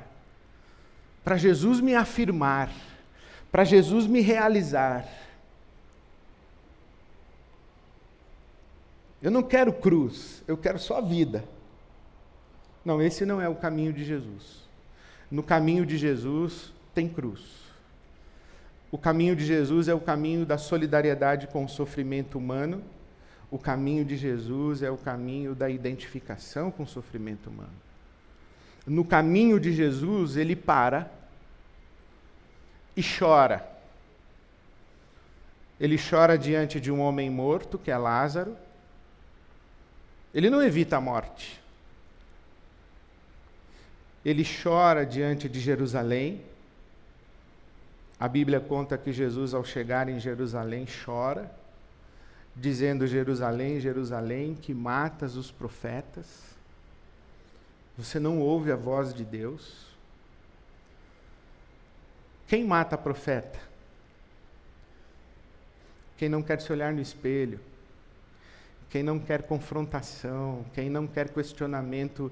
para 1.24 1.38
Jesus 1.38 1.80
me 1.80 1.94
afirmar, 1.94 2.72
para 3.52 3.64
Jesus 3.64 4.08
me 4.08 4.22
realizar. 4.22 5.06
Eu 9.22 9.32
não 9.32 9.44
quero 9.44 9.74
cruz, 9.74 10.44
eu 10.48 10.58
quero 10.58 10.80
só 10.80 11.02
vida. 11.02 11.44
Não, 12.86 13.02
esse 13.02 13.26
não 13.26 13.42
é 13.42 13.50
o 13.50 13.56
caminho 13.56 13.92
de 13.92 14.06
Jesus. 14.06 14.68
No 15.30 15.44
caminho 15.44 15.86
de 15.86 15.98
Jesus 15.98 16.72
tem 16.96 17.10
cruz. 17.10 17.42
O 18.92 18.98
caminho 18.98 19.36
de 19.36 19.46
Jesus 19.46 19.88
é 19.88 19.94
o 19.94 20.00
caminho 20.00 20.46
da 20.46 20.58
solidariedade 20.58 21.48
com 21.48 21.66
o 21.66 21.70
sofrimento 21.70 22.38
humano. 22.38 22.84
O 23.52 23.58
caminho 23.58 24.04
de 24.06 24.16
Jesus 24.18 24.82
é 24.82 24.90
o 24.90 24.98
caminho 24.98 25.54
da 25.54 25.70
identificação 25.70 26.72
com 26.72 26.84
o 26.84 26.88
sofrimento 26.88 27.50
humano. 27.50 27.70
No 28.86 29.04
caminho 29.04 29.60
de 29.60 29.74
Jesus, 29.74 30.38
ele 30.38 30.56
para 30.56 31.12
e 32.96 33.02
chora. 33.04 33.68
Ele 35.80 35.98
chora 35.98 36.38
diante 36.38 36.80
de 36.80 36.92
um 36.92 37.00
homem 37.02 37.30
morto, 37.30 37.78
que 37.78 37.92
é 37.92 37.98
Lázaro 37.98 38.56
ele 40.38 40.52
não 40.52 40.62
evita 40.62 40.98
a 40.98 41.02
morte. 41.02 41.60
Ele 44.24 44.46
chora 44.46 45.04
diante 45.04 45.50
de 45.50 45.60
Jerusalém. 45.60 46.44
A 48.20 48.28
Bíblia 48.28 48.60
conta 48.60 48.98
que 48.98 49.12
Jesus, 49.12 49.54
ao 49.54 49.64
chegar 49.64 50.10
em 50.10 50.20
Jerusalém, 50.20 50.86
chora, 51.06 51.52
dizendo: 52.56 53.06
Jerusalém, 53.06 53.80
Jerusalém, 53.80 54.56
que 54.56 54.74
matas 54.74 55.36
os 55.36 55.52
profetas. 55.52 56.26
Você 57.98 58.20
não 58.20 58.40
ouve 58.40 58.72
a 58.72 58.76
voz 58.76 59.14
de 59.14 59.24
Deus. 59.24 59.88
Quem 62.48 62.64
mata 62.64 62.98
profeta? 62.98 63.60
Quem 66.18 66.30
não 66.30 66.42
quer 66.42 66.62
se 66.62 66.72
olhar 66.72 66.94
no 66.94 67.02
espelho 67.02 67.60
quem 68.90 69.04
não 69.04 69.20
quer 69.20 69.44
confrontação, 69.44 70.66
quem 70.74 70.90
não 70.90 71.06
quer 71.06 71.30
questionamento, 71.30 72.32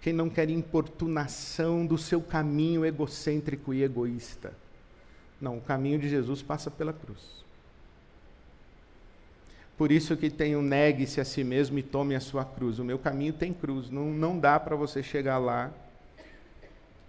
quem 0.00 0.12
não 0.12 0.30
quer 0.30 0.48
importunação 0.48 1.84
do 1.84 1.98
seu 1.98 2.20
caminho 2.20 2.84
egocêntrico 2.84 3.74
e 3.74 3.82
egoísta. 3.82 4.52
Não, 5.40 5.58
o 5.58 5.60
caminho 5.60 5.98
de 5.98 6.08
Jesus 6.08 6.42
passa 6.42 6.70
pela 6.70 6.92
cruz. 6.92 7.40
Por 9.76 9.90
isso 9.90 10.16
que 10.16 10.28
tem 10.28 10.54
um 10.54 10.62
negue-se 10.62 11.20
a 11.20 11.24
si 11.24 11.42
mesmo 11.42 11.78
e 11.78 11.82
tome 11.82 12.14
a 12.14 12.20
sua 12.20 12.44
cruz. 12.44 12.78
O 12.78 12.84
meu 12.84 12.98
caminho 12.98 13.32
tem 13.32 13.52
cruz. 13.52 13.90
Não, 13.90 14.10
não 14.10 14.38
dá 14.38 14.60
para 14.60 14.76
você 14.76 15.02
chegar 15.02 15.38
lá 15.38 15.72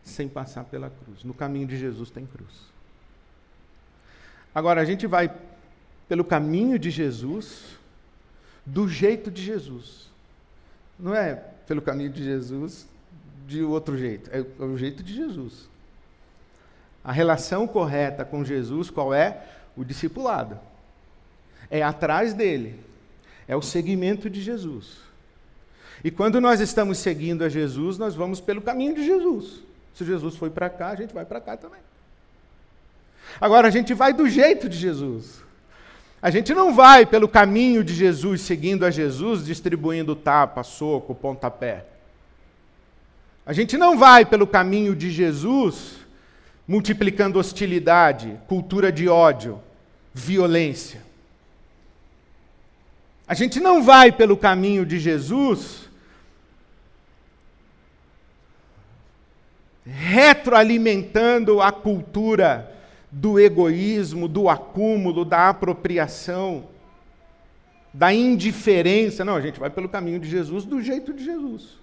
sem 0.03 0.29
passar 0.29 0.63
pela 0.63 0.89
cruz. 0.89 1.23
No 1.23 1.33
caminho 1.33 1.67
de 1.67 1.77
Jesus 1.77 2.09
tem 2.09 2.25
cruz. 2.25 2.71
Agora, 4.55 4.81
a 4.81 4.85
gente 4.85 5.05
vai 5.05 5.33
pelo 6.07 6.23
caminho 6.23 6.77
de 6.77 6.89
Jesus, 6.89 7.77
do 8.65 8.87
jeito 8.87 9.31
de 9.31 9.41
Jesus. 9.41 10.09
Não 10.99 11.15
é 11.15 11.35
pelo 11.67 11.81
caminho 11.81 12.09
de 12.09 12.23
Jesus 12.23 12.87
de 13.47 13.63
outro 13.63 13.97
jeito, 13.97 14.29
é 14.31 14.63
o 14.63 14.77
jeito 14.77 15.03
de 15.03 15.13
Jesus. 15.13 15.69
A 17.03 17.11
relação 17.11 17.67
correta 17.67 18.23
com 18.23 18.45
Jesus, 18.45 18.89
qual 18.89 19.13
é? 19.13 19.41
O 19.75 19.83
discipulado. 19.83 20.59
É 21.69 21.81
atrás 21.81 22.33
dele. 22.33 22.79
É 23.47 23.55
o 23.55 23.61
seguimento 23.61 24.29
de 24.29 24.41
Jesus. 24.41 24.99
E 26.03 26.09
quando 26.09 26.41
nós 26.41 26.59
estamos 26.59 26.97
seguindo 26.97 27.43
a 27.43 27.49
Jesus, 27.49 27.97
nós 27.97 28.15
vamos 28.15 28.39
pelo 28.39 28.61
caminho 28.61 28.95
de 28.95 29.05
Jesus. 29.05 29.61
Se 29.93 30.05
Jesus 30.05 30.35
foi 30.35 30.49
para 30.49 30.69
cá, 30.69 30.89
a 30.89 30.95
gente 30.95 31.13
vai 31.13 31.25
para 31.25 31.41
cá 31.41 31.57
também. 31.57 31.79
Agora 33.39 33.67
a 33.67 33.71
gente 33.71 33.93
vai 33.93 34.13
do 34.13 34.27
jeito 34.27 34.67
de 34.67 34.77
Jesus. 34.77 35.41
A 36.21 36.29
gente 36.29 36.53
não 36.53 36.73
vai 36.73 37.05
pelo 37.05 37.27
caminho 37.27 37.83
de 37.83 37.93
Jesus, 37.93 38.41
seguindo 38.41 38.85
a 38.85 38.91
Jesus, 38.91 39.45
distribuindo 39.45 40.15
tapa, 40.15 40.63
soco, 40.63 41.15
pontapé. 41.15 41.85
A 43.45 43.53
gente 43.53 43.75
não 43.77 43.97
vai 43.97 44.23
pelo 44.23 44.45
caminho 44.45 44.95
de 44.95 45.09
Jesus, 45.09 46.00
multiplicando 46.67 47.39
hostilidade, 47.39 48.39
cultura 48.47 48.91
de 48.91 49.07
ódio, 49.07 49.59
violência. 50.13 51.01
A 53.27 53.33
gente 53.33 53.59
não 53.59 53.81
vai 53.81 54.11
pelo 54.11 54.35
caminho 54.35 54.85
de 54.85 54.99
Jesus 54.99 55.89
retroalimentando 59.85 61.61
a 61.61 61.71
cultura 61.71 62.71
do 63.09 63.39
egoísmo, 63.39 64.27
do 64.27 64.47
acúmulo, 64.47 65.25
da 65.25 65.49
apropriação, 65.49 66.65
da 67.93 68.13
indiferença. 68.13 69.25
Não, 69.25 69.35
a 69.35 69.41
gente 69.41 69.59
vai 69.59 69.69
pelo 69.69 69.89
caminho 69.89 70.19
de 70.19 70.29
Jesus 70.29 70.63
do 70.63 70.81
jeito 70.81 71.13
de 71.13 71.23
Jesus. 71.23 71.80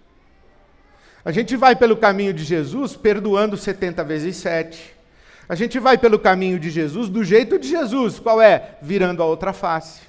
A 1.24 1.33
gente 1.33 1.57
vai 1.57 1.74
pelo 1.74 1.96
caminho 1.96 2.33
de 2.33 2.44
Jesus 2.44 2.96
perdoando 2.96 3.57
70 3.57 4.04
vezes 4.04 4.37
7. 4.37 4.96
A 5.48 5.54
gente 5.54 5.78
vai 5.78 5.96
pelo 5.96 6.18
caminho 6.18 6.59
de 6.59 6.70
Jesus 6.70 7.09
do 7.09 7.24
jeito 7.24 7.59
de 7.59 7.68
Jesus. 7.68 8.18
Qual 8.18 8.40
é? 8.40 8.76
Virando 8.83 9.22
a 9.22 9.26
outra 9.26 9.52
face. 9.52 10.02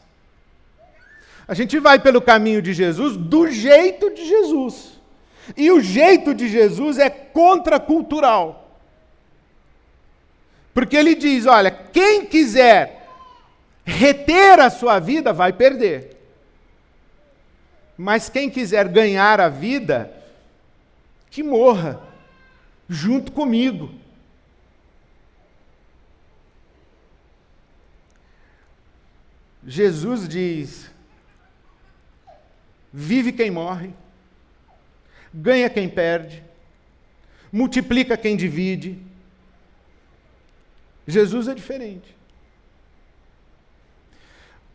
A 1.48 1.54
gente 1.54 1.80
vai 1.80 1.98
pelo 1.98 2.22
caminho 2.22 2.62
de 2.62 2.74
Jesus 2.74 3.18
do 3.18 3.50
jeito 3.50 4.14
de 4.14 4.28
Jesus. 4.28 5.00
E 5.58 5.72
o 5.72 5.82
jeito 5.82 6.34
de 6.34 6.48
Jesus 6.48 7.00
é 7.00 7.10
contracultural. 7.10 8.78
Porque 10.74 10.96
ele 10.96 11.16
diz: 11.16 11.46
olha, 11.46 11.72
quem 11.72 12.26
quiser 12.26 13.08
reter 13.84 14.60
a 14.60 14.70
sua 14.70 15.00
vida 15.00 15.34
vai 15.34 15.52
perder. 15.52 16.18
Mas 17.98 18.30
quem 18.30 18.50
quiser 18.50 18.88
ganhar 18.88 19.42
a 19.42 19.50
vida, 19.50 20.14
que 21.30 21.44
morra 21.44 22.02
junto 22.88 23.32
comigo. 23.32 23.92
Jesus 29.66 30.28
diz: 30.28 30.90
vive 32.92 33.32
quem 33.32 33.52
morre, 33.52 33.94
ganha 35.34 35.70
quem 35.70 35.88
perde, 35.88 36.44
multiplica 37.52 38.18
quem 38.18 38.36
divide, 38.36 39.00
Jesus 41.06 41.48
é 41.48 41.54
diferente. 41.54 42.18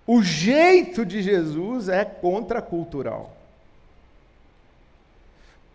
O 0.06 0.22
jeito 0.22 1.04
de 1.06 1.22
Jesus 1.22 1.88
é 1.88 2.04
contracultural. 2.04 3.33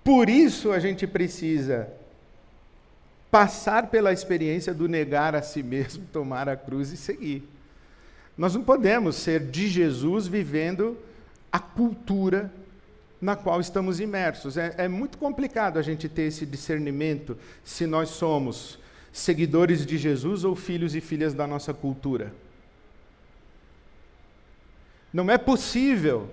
Por 0.09 0.27
isso 0.27 0.71
a 0.71 0.79
gente 0.79 1.05
precisa 1.05 1.87
passar 3.29 3.91
pela 3.91 4.11
experiência 4.11 4.73
do 4.73 4.89
negar 4.89 5.35
a 5.35 5.41
si 5.43 5.61
mesmo, 5.61 6.03
tomar 6.11 6.49
a 6.49 6.57
cruz 6.57 6.91
e 6.91 6.97
seguir. 6.97 7.47
Nós 8.35 8.55
não 8.55 8.63
podemos 8.63 9.17
ser 9.17 9.39
de 9.39 9.67
Jesus 9.67 10.25
vivendo 10.25 10.97
a 11.51 11.59
cultura 11.59 12.51
na 13.21 13.35
qual 13.35 13.61
estamos 13.61 13.99
imersos. 13.99 14.57
É, 14.57 14.73
é, 14.79 14.87
muito 14.87 15.15
complicado 15.19 15.77
a 15.77 15.83
gente 15.83 16.09
ter 16.09 16.23
esse 16.23 16.43
discernimento 16.43 17.37
se 17.63 17.85
nós 17.85 18.09
somos 18.09 18.79
seguidores 19.13 19.85
de 19.85 19.95
Jesus 19.95 20.43
ou 20.43 20.55
filhos 20.55 20.95
e 20.95 21.01
filhas 21.01 21.35
da 21.35 21.45
nossa 21.45 21.71
cultura. 21.71 22.33
Não 25.13 25.29
é 25.29 25.37
possível 25.37 26.31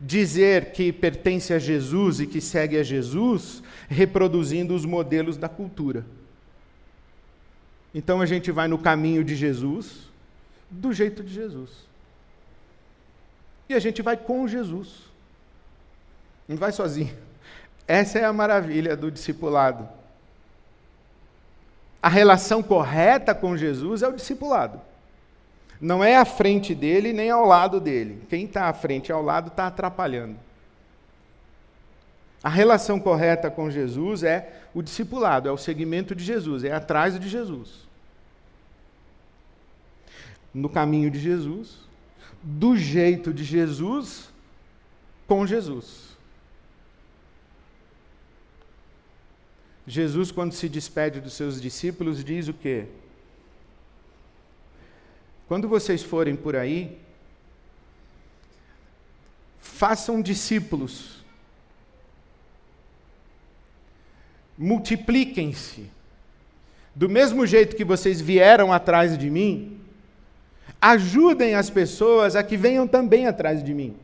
dizer 0.00 0.72
que 0.72 0.92
pertence 0.92 1.52
a 1.52 1.58
Jesus 1.58 2.20
e 2.20 2.26
que 2.26 2.40
segue 2.40 2.78
a 2.78 2.82
Jesus 2.82 3.62
reproduzindo 3.88 4.74
os 4.74 4.84
modelos 4.84 5.36
da 5.36 5.48
cultura. 5.48 6.04
Então 7.94 8.20
a 8.20 8.26
gente 8.26 8.52
vai 8.52 8.68
no 8.68 8.78
caminho 8.78 9.24
de 9.24 9.34
Jesus, 9.34 10.08
do 10.70 10.92
jeito 10.92 11.22
de 11.22 11.32
Jesus. 11.32 11.70
E 13.68 13.74
a 13.74 13.78
gente 13.78 14.02
vai 14.02 14.16
com 14.16 14.46
Jesus. 14.46 14.88
Não 16.46 16.56
vai 16.56 16.72
sozinho. 16.72 17.14
Essa 17.86 18.18
é 18.18 18.24
a 18.24 18.32
maravilha 18.32 18.96
do 18.96 19.10
discipulado. 19.10 19.88
A 22.02 22.08
relação 22.08 22.62
correta 22.62 23.34
com 23.34 23.56
Jesus 23.56 24.02
é 24.02 24.08
o 24.08 24.12
discipulado. 24.12 24.80
Não 25.80 26.02
é 26.02 26.16
à 26.16 26.24
frente 26.24 26.74
dele 26.74 27.12
nem 27.12 27.30
ao 27.30 27.46
lado 27.46 27.80
dele. 27.80 28.22
Quem 28.28 28.44
está 28.44 28.68
à 28.68 28.72
frente 28.72 29.08
e 29.08 29.12
ao 29.12 29.22
lado 29.22 29.48
está 29.48 29.68
atrapalhando. 29.68 30.36
A 32.42 32.48
relação 32.48 33.00
correta 33.00 33.50
com 33.50 33.70
Jesus 33.70 34.22
é 34.22 34.62
o 34.72 34.82
discipulado, 34.82 35.48
é 35.48 35.52
o 35.52 35.56
seguimento 35.56 36.14
de 36.14 36.24
Jesus, 36.24 36.64
é 36.64 36.72
atrás 36.72 37.18
de 37.18 37.28
Jesus. 37.28 37.86
No 40.54 40.68
caminho 40.68 41.10
de 41.10 41.18
Jesus, 41.18 41.78
do 42.42 42.76
jeito 42.76 43.32
de 43.34 43.44
Jesus, 43.44 44.30
com 45.26 45.46
Jesus. 45.46 46.08
Jesus, 49.86 50.30
quando 50.30 50.52
se 50.52 50.68
despede 50.68 51.20
dos 51.20 51.32
seus 51.32 51.60
discípulos, 51.60 52.22
diz 52.22 52.46
o 52.48 52.54
quê? 52.54 52.86
Quando 55.48 55.66
vocês 55.66 56.02
forem 56.02 56.36
por 56.36 56.54
aí, 56.54 56.98
façam 59.58 60.20
discípulos, 60.20 61.24
multipliquem-se. 64.58 65.90
Do 66.94 67.08
mesmo 67.08 67.46
jeito 67.46 67.76
que 67.76 67.84
vocês 67.84 68.20
vieram 68.20 68.70
atrás 68.72 69.16
de 69.16 69.30
mim, 69.30 69.80
ajudem 70.78 71.54
as 71.54 71.70
pessoas 71.70 72.36
a 72.36 72.42
que 72.42 72.56
venham 72.56 72.86
também 72.86 73.26
atrás 73.26 73.64
de 73.64 73.72
mim. 73.72 73.96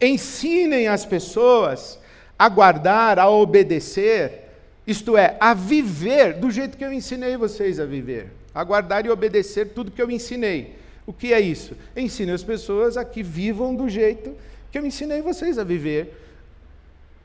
Ensinem 0.00 0.88
as 0.88 1.06
pessoas 1.06 2.00
a 2.36 2.48
guardar, 2.48 3.18
a 3.18 3.28
obedecer, 3.28 4.43
isto 4.86 5.16
é, 5.16 5.36
a 5.40 5.54
viver 5.54 6.34
do 6.34 6.50
jeito 6.50 6.76
que 6.76 6.84
eu 6.84 6.92
ensinei 6.92 7.36
vocês 7.36 7.80
a 7.80 7.86
viver, 7.86 8.30
a 8.54 8.62
guardar 8.62 9.06
e 9.06 9.10
obedecer 9.10 9.70
tudo 9.70 9.90
que 9.90 10.02
eu 10.02 10.10
ensinei. 10.10 10.76
O 11.06 11.12
que 11.12 11.32
é 11.32 11.40
isso? 11.40 11.76
Ensine 11.96 12.32
as 12.32 12.42
pessoas 12.42 12.96
a 12.96 13.04
que 13.04 13.22
vivam 13.22 13.74
do 13.74 13.88
jeito 13.88 14.34
que 14.70 14.78
eu 14.78 14.84
ensinei 14.84 15.22
vocês 15.22 15.58
a 15.58 15.64
viver. 15.64 16.20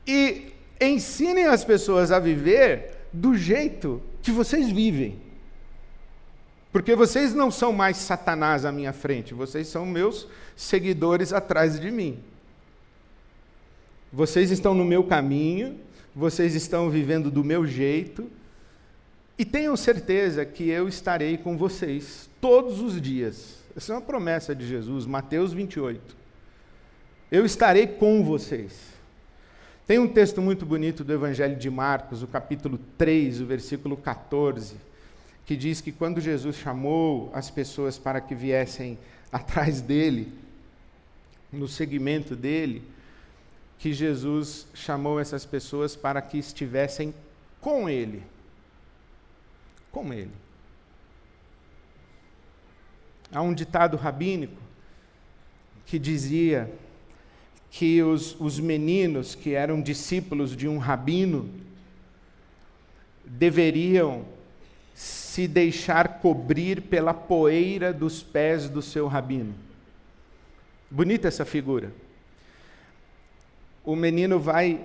E 0.06 0.52
ensinem 0.80 1.46
as 1.46 1.64
pessoas 1.64 2.10
a 2.10 2.18
viver 2.18 2.94
do 3.12 3.36
jeito 3.36 4.02
que 4.22 4.30
vocês 4.30 4.70
vivem. 4.70 5.18
Porque 6.72 6.94
vocês 6.94 7.34
não 7.34 7.50
são 7.50 7.72
mais 7.72 7.96
Satanás 7.96 8.64
à 8.64 8.70
minha 8.70 8.92
frente, 8.92 9.34
vocês 9.34 9.66
são 9.66 9.84
meus 9.84 10.28
seguidores 10.54 11.32
atrás 11.32 11.80
de 11.80 11.90
mim. 11.90 12.22
Vocês 14.12 14.50
estão 14.50 14.74
no 14.74 14.84
meu 14.84 15.04
caminho, 15.04 15.78
vocês 16.20 16.54
estão 16.54 16.90
vivendo 16.90 17.30
do 17.30 17.42
meu 17.42 17.66
jeito, 17.66 18.30
e 19.38 19.44
tenham 19.44 19.74
certeza 19.74 20.44
que 20.44 20.68
eu 20.68 20.86
estarei 20.86 21.38
com 21.38 21.56
vocês 21.56 22.28
todos 22.42 22.78
os 22.78 23.00
dias. 23.00 23.56
Essa 23.74 23.94
é 23.94 23.96
uma 23.96 24.02
promessa 24.02 24.54
de 24.54 24.68
Jesus, 24.68 25.06
Mateus 25.06 25.54
28. 25.54 26.14
Eu 27.32 27.46
estarei 27.46 27.86
com 27.86 28.22
vocês. 28.22 28.90
Tem 29.86 29.98
um 29.98 30.06
texto 30.06 30.42
muito 30.42 30.66
bonito 30.66 31.02
do 31.02 31.10
Evangelho 31.10 31.56
de 31.56 31.70
Marcos, 31.70 32.22
o 32.22 32.26
capítulo 32.26 32.78
3, 32.98 33.40
o 33.40 33.46
versículo 33.46 33.96
14, 33.96 34.74
que 35.46 35.56
diz 35.56 35.80
que 35.80 35.90
quando 35.90 36.20
Jesus 36.20 36.56
chamou 36.56 37.30
as 37.32 37.50
pessoas 37.50 37.96
para 37.96 38.20
que 38.20 38.34
viessem 38.34 38.98
atrás 39.32 39.80
dele, 39.80 40.30
no 41.50 41.66
segmento 41.66 42.36
dele, 42.36 42.82
que 43.80 43.94
Jesus 43.94 44.66
chamou 44.74 45.18
essas 45.18 45.46
pessoas 45.46 45.96
para 45.96 46.20
que 46.20 46.36
estivessem 46.36 47.14
com 47.62 47.88
Ele. 47.88 48.22
Com 49.90 50.12
Ele. 50.12 50.30
Há 53.32 53.40
um 53.40 53.54
ditado 53.54 53.96
rabínico 53.96 54.60
que 55.86 55.98
dizia 55.98 56.70
que 57.70 58.02
os, 58.02 58.38
os 58.38 58.60
meninos 58.60 59.34
que 59.34 59.54
eram 59.54 59.80
discípulos 59.80 60.54
de 60.54 60.68
um 60.68 60.76
rabino 60.76 61.48
deveriam 63.24 64.26
se 64.94 65.48
deixar 65.48 66.20
cobrir 66.20 66.82
pela 66.82 67.14
poeira 67.14 67.94
dos 67.94 68.22
pés 68.22 68.68
do 68.68 68.82
seu 68.82 69.08
rabino. 69.08 69.54
Bonita 70.90 71.28
essa 71.28 71.46
figura 71.46 71.90
o 73.84 73.96
menino 73.96 74.38
vai 74.38 74.80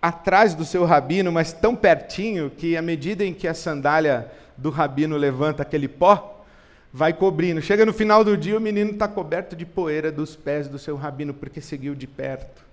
atrás 0.00 0.54
do 0.54 0.64
seu 0.64 0.84
rabino, 0.84 1.32
mas 1.32 1.52
tão 1.52 1.74
pertinho 1.74 2.50
que, 2.50 2.76
à 2.76 2.82
medida 2.82 3.24
em 3.24 3.34
que 3.34 3.48
a 3.48 3.54
sandália 3.54 4.30
do 4.56 4.70
rabino 4.70 5.16
levanta 5.16 5.62
aquele 5.62 5.88
pó, 5.88 6.44
vai 6.92 7.12
cobrindo. 7.12 7.60
Chega 7.60 7.84
no 7.84 7.92
final 7.92 8.24
do 8.24 8.36
dia, 8.36 8.56
o 8.56 8.60
menino 8.60 8.92
está 8.92 9.08
coberto 9.08 9.54
de 9.54 9.66
poeira 9.66 10.10
dos 10.10 10.36
pés 10.36 10.68
do 10.68 10.78
seu 10.78 10.96
rabino, 10.96 11.34
porque 11.34 11.60
seguiu 11.60 11.94
de 11.94 12.06
perto, 12.06 12.64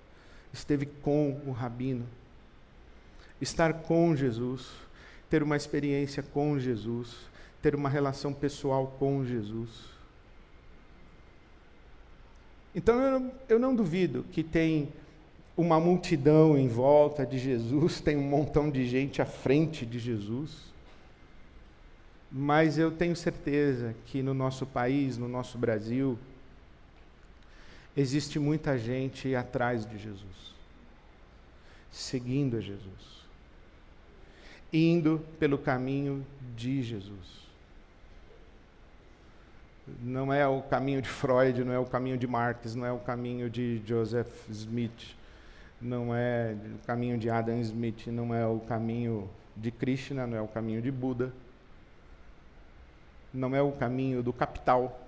esteve 0.52 0.86
com 0.86 1.40
o 1.46 1.50
rabino. 1.50 2.06
Estar 3.40 3.72
com 3.72 4.14
Jesus, 4.14 4.70
ter 5.28 5.42
uma 5.42 5.56
experiência 5.56 6.22
com 6.22 6.58
Jesus, 6.58 7.16
ter 7.60 7.74
uma 7.74 7.88
relação 7.88 8.32
pessoal 8.32 8.94
com 8.98 9.24
Jesus. 9.24 9.68
Então 12.74 13.00
eu, 13.00 13.34
eu 13.48 13.58
não 13.58 13.74
duvido 13.74 14.24
que 14.32 14.42
tem 14.42 14.92
uma 15.56 15.78
multidão 15.78 16.58
em 16.58 16.66
volta 16.66 17.24
de 17.24 17.38
Jesus, 17.38 18.00
tem 18.02 18.16
um 18.16 18.22
montão 18.22 18.70
de 18.70 18.86
gente 18.86 19.22
à 19.22 19.26
frente 19.26 19.86
de 19.86 19.98
Jesus. 19.98 20.72
Mas 22.30 22.78
eu 22.78 22.90
tenho 22.90 23.14
certeza 23.14 23.94
que 24.06 24.20
no 24.20 24.34
nosso 24.34 24.66
país, 24.66 25.16
no 25.16 25.28
nosso 25.28 25.56
Brasil, 25.56 26.18
existe 27.96 28.40
muita 28.40 28.76
gente 28.76 29.36
atrás 29.36 29.86
de 29.86 29.96
Jesus, 29.96 30.54
seguindo 31.92 32.56
a 32.56 32.60
Jesus, 32.60 33.24
indo 34.72 35.24
pelo 35.38 35.56
caminho 35.56 36.26
de 36.56 36.82
Jesus. 36.82 37.44
Não 40.02 40.32
é 40.32 40.48
o 40.48 40.60
caminho 40.62 41.00
de 41.00 41.08
Freud, 41.08 41.62
não 41.62 41.72
é 41.72 41.78
o 41.78 41.84
caminho 41.84 42.18
de 42.18 42.26
Marx, 42.26 42.74
não 42.74 42.84
é 42.84 42.90
o 42.90 42.98
caminho 42.98 43.48
de 43.48 43.80
Joseph 43.86 44.48
Smith 44.50 45.14
não 45.80 46.14
é 46.14 46.56
o 46.74 46.86
caminho 46.86 47.18
de 47.18 47.28
Adam 47.28 47.60
Smith, 47.60 48.06
não 48.06 48.34
é 48.34 48.46
o 48.46 48.60
caminho 48.60 49.28
de 49.56 49.70
Krishna, 49.70 50.26
não 50.26 50.36
é 50.36 50.40
o 50.40 50.48
caminho 50.48 50.80
de 50.80 50.90
Buda, 50.90 51.32
não 53.32 53.54
é 53.54 53.62
o 53.62 53.72
caminho 53.72 54.22
do 54.22 54.32
capital, 54.32 55.00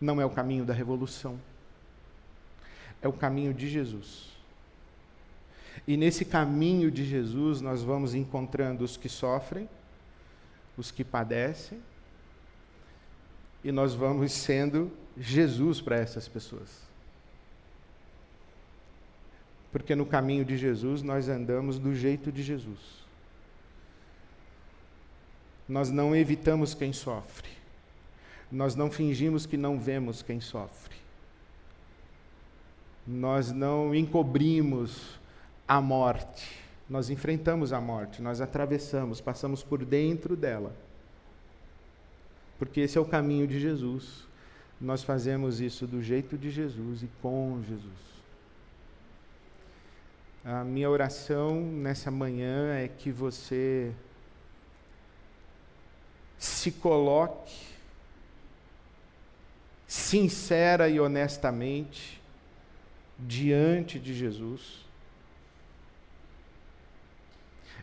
não 0.00 0.20
é 0.20 0.24
o 0.24 0.30
caminho 0.30 0.64
da 0.64 0.74
revolução, 0.74 1.38
é 3.00 3.08
o 3.08 3.12
caminho 3.12 3.54
de 3.54 3.68
Jesus. 3.68 4.32
E 5.86 5.96
nesse 5.96 6.24
caminho 6.24 6.90
de 6.90 7.04
Jesus 7.04 7.60
nós 7.60 7.82
vamos 7.82 8.14
encontrando 8.14 8.84
os 8.84 8.96
que 8.96 9.08
sofrem, 9.08 9.68
os 10.76 10.90
que 10.90 11.04
padecem, 11.04 11.80
e 13.62 13.72
nós 13.72 13.94
vamos 13.94 14.32
sendo 14.32 14.90
Jesus 15.16 15.80
para 15.80 15.96
essas 15.96 16.28
pessoas. 16.28 16.93
Porque 19.74 19.96
no 19.96 20.06
caminho 20.06 20.44
de 20.44 20.56
Jesus 20.56 21.02
nós 21.02 21.28
andamos 21.28 21.80
do 21.80 21.92
jeito 21.96 22.30
de 22.30 22.44
Jesus. 22.44 22.78
Nós 25.68 25.90
não 25.90 26.14
evitamos 26.14 26.74
quem 26.74 26.92
sofre. 26.92 27.48
Nós 28.52 28.76
não 28.76 28.88
fingimos 28.88 29.46
que 29.46 29.56
não 29.56 29.76
vemos 29.76 30.22
quem 30.22 30.40
sofre. 30.40 30.94
Nós 33.04 33.50
não 33.50 33.92
encobrimos 33.92 35.18
a 35.66 35.80
morte. 35.80 36.56
Nós 36.88 37.10
enfrentamos 37.10 37.72
a 37.72 37.80
morte, 37.80 38.22
nós 38.22 38.40
atravessamos, 38.40 39.20
passamos 39.20 39.64
por 39.64 39.84
dentro 39.84 40.36
dela. 40.36 40.72
Porque 42.60 42.82
esse 42.82 42.96
é 42.96 43.00
o 43.00 43.04
caminho 43.04 43.48
de 43.48 43.58
Jesus. 43.58 44.24
Nós 44.80 45.02
fazemos 45.02 45.60
isso 45.60 45.84
do 45.84 46.00
jeito 46.00 46.38
de 46.38 46.48
Jesus 46.48 47.02
e 47.02 47.08
com 47.20 47.60
Jesus. 47.68 48.13
A 50.44 50.62
minha 50.62 50.90
oração 50.90 51.58
nessa 51.58 52.10
manhã 52.10 52.74
é 52.74 52.86
que 52.86 53.10
você 53.10 53.90
se 56.38 56.70
coloque 56.70 57.64
sincera 59.86 60.86
e 60.86 61.00
honestamente 61.00 62.20
diante 63.18 63.98
de 63.98 64.12
Jesus 64.12 64.84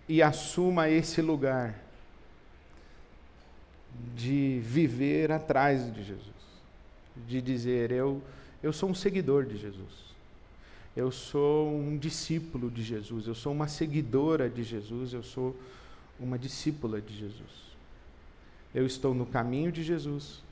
e 0.08 0.22
assuma 0.22 0.88
esse 0.88 1.20
lugar 1.20 1.80
de 4.16 4.60
viver 4.64 5.32
atrás 5.32 5.92
de 5.92 6.04
Jesus, 6.04 6.36
de 7.16 7.42
dizer 7.42 7.92
eu 7.92 8.22
eu 8.62 8.72
sou 8.72 8.90
um 8.90 8.94
seguidor 8.94 9.46
de 9.46 9.58
Jesus. 9.58 10.11
Eu 10.96 11.10
sou 11.10 11.74
um 11.74 11.98
discípulo 11.98 12.70
de 12.70 12.84
Jesus, 12.84 13.26
eu 13.26 13.36
sou 13.36 13.54
uma 13.54 13.68
seguidora 13.68 14.50
de 14.50 14.62
Jesus, 14.62 15.14
eu 15.14 15.24
sou 15.24 15.56
uma 16.20 16.38
discípula 16.38 17.02
de 17.02 17.18
Jesus. 17.18 17.72
Eu 18.76 18.86
estou 18.86 19.14
no 19.14 19.26
caminho 19.26 19.72
de 19.72 19.84
Jesus, 19.84 20.44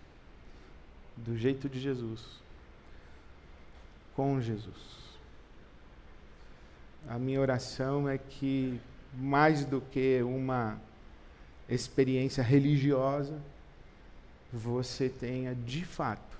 do 1.17 1.37
jeito 1.37 1.67
de 1.67 1.79
Jesus, 1.79 2.21
com 4.15 4.39
Jesus. 4.39 4.99
A 7.07 7.19
minha 7.19 7.41
oração 7.41 8.07
é 8.07 8.17
que, 8.17 8.79
mais 9.13 9.65
do 9.65 9.81
que 9.81 10.21
uma 10.21 10.79
experiência 11.67 12.41
religiosa, 12.41 13.41
você 14.53 15.09
tenha 15.09 15.53
de 15.53 15.83
fato 15.83 16.37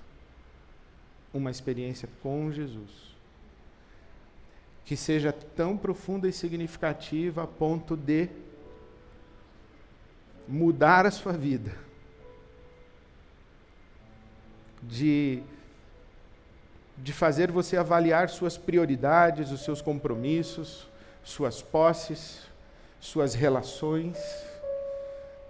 uma 1.34 1.50
experiência 1.50 2.08
com 2.22 2.50
Jesus 2.50 3.10
que 4.90 4.96
seja 4.96 5.32
tão 5.32 5.76
profunda 5.76 6.26
e 6.26 6.32
significativa 6.32 7.44
a 7.44 7.46
ponto 7.46 7.96
de 7.96 8.28
mudar 10.48 11.06
a 11.06 11.12
sua 11.12 11.32
vida, 11.32 11.72
de, 14.82 15.44
de 16.98 17.12
fazer 17.12 17.52
você 17.52 17.76
avaliar 17.76 18.28
suas 18.30 18.58
prioridades, 18.58 19.52
os 19.52 19.62
seus 19.62 19.80
compromissos, 19.80 20.88
suas 21.22 21.62
posses, 21.62 22.48
suas 22.98 23.32
relações, 23.32 24.18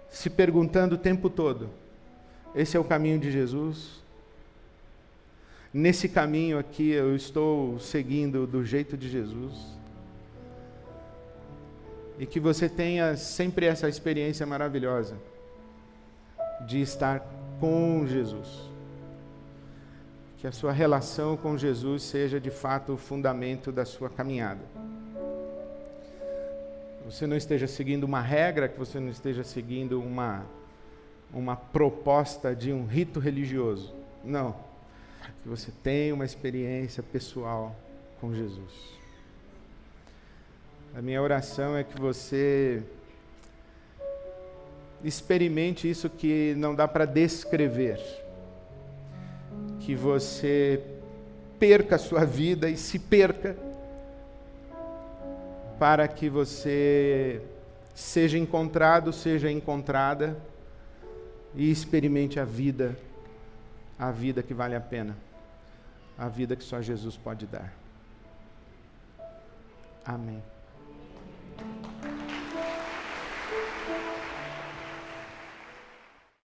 se 0.07 0.29
perguntando 0.29 0.93
o 0.93 0.99
tempo 0.99 1.31
todo: 1.31 1.67
esse 2.53 2.77
é 2.77 2.79
o 2.79 2.83
caminho 2.83 3.17
de 3.17 3.31
Jesus? 3.31 4.00
Nesse 5.73 6.09
caminho 6.09 6.59
aqui 6.59 6.89
eu 6.91 7.15
estou 7.15 7.79
seguindo 7.79 8.45
do 8.45 8.63
jeito 8.63 8.97
de 8.97 9.07
Jesus. 9.07 9.53
E 12.19 12.25
que 12.25 12.41
você 12.41 12.67
tenha 12.67 13.15
sempre 13.15 13.65
essa 13.65 13.87
experiência 13.87 14.45
maravilhosa 14.45 15.15
de 16.67 16.81
estar 16.81 17.25
com 17.57 18.05
Jesus. 18.05 18.69
Que 20.39 20.45
a 20.45 20.51
sua 20.51 20.73
relação 20.73 21.37
com 21.37 21.57
Jesus 21.57 22.03
seja 22.03 22.37
de 22.37 22.51
fato 22.51 22.93
o 22.93 22.97
fundamento 22.97 23.71
da 23.71 23.85
sua 23.85 24.09
caminhada. 24.09 24.61
Você 27.05 27.25
não 27.25 27.37
esteja 27.37 27.65
seguindo 27.65 28.03
uma 28.03 28.21
regra, 28.21 28.67
que 28.67 28.77
você 28.77 28.99
não 28.99 29.09
esteja 29.09 29.43
seguindo 29.43 30.01
uma, 30.01 30.45
uma 31.33 31.55
proposta 31.55 32.53
de 32.53 32.73
um 32.73 32.85
rito 32.85 33.21
religioso. 33.21 33.95
Não 34.23 34.70
que 35.29 35.49
você 35.49 35.71
tenha 35.83 36.13
uma 36.13 36.25
experiência 36.25 37.03
pessoal 37.03 37.75
com 38.19 38.33
Jesus. 38.33 39.01
A 40.95 41.01
minha 41.01 41.21
oração 41.21 41.75
é 41.75 41.83
que 41.83 41.99
você 41.99 42.83
experimente 45.03 45.89
isso 45.89 46.09
que 46.09 46.53
não 46.57 46.75
dá 46.75 46.87
para 46.87 47.05
descrever. 47.05 47.99
Que 49.79 49.95
você 49.95 50.81
perca 51.59 51.95
a 51.95 51.99
sua 51.99 52.25
vida 52.25 52.69
e 52.69 52.77
se 52.77 52.99
perca 52.99 53.55
para 55.79 56.07
que 56.07 56.29
você 56.29 57.41
seja 57.95 58.37
encontrado, 58.37 59.11
seja 59.11 59.49
encontrada 59.51 60.37
e 61.55 61.71
experimente 61.71 62.39
a 62.39 62.45
vida 62.45 62.95
a 64.01 64.09
vida 64.09 64.41
que 64.41 64.51
vale 64.51 64.75
a 64.75 64.81
pena, 64.81 65.15
a 66.17 66.27
vida 66.27 66.55
que 66.55 66.63
só 66.63 66.81
Jesus 66.81 67.15
pode 67.15 67.45
dar. 67.45 67.71
Amém. 70.03 70.41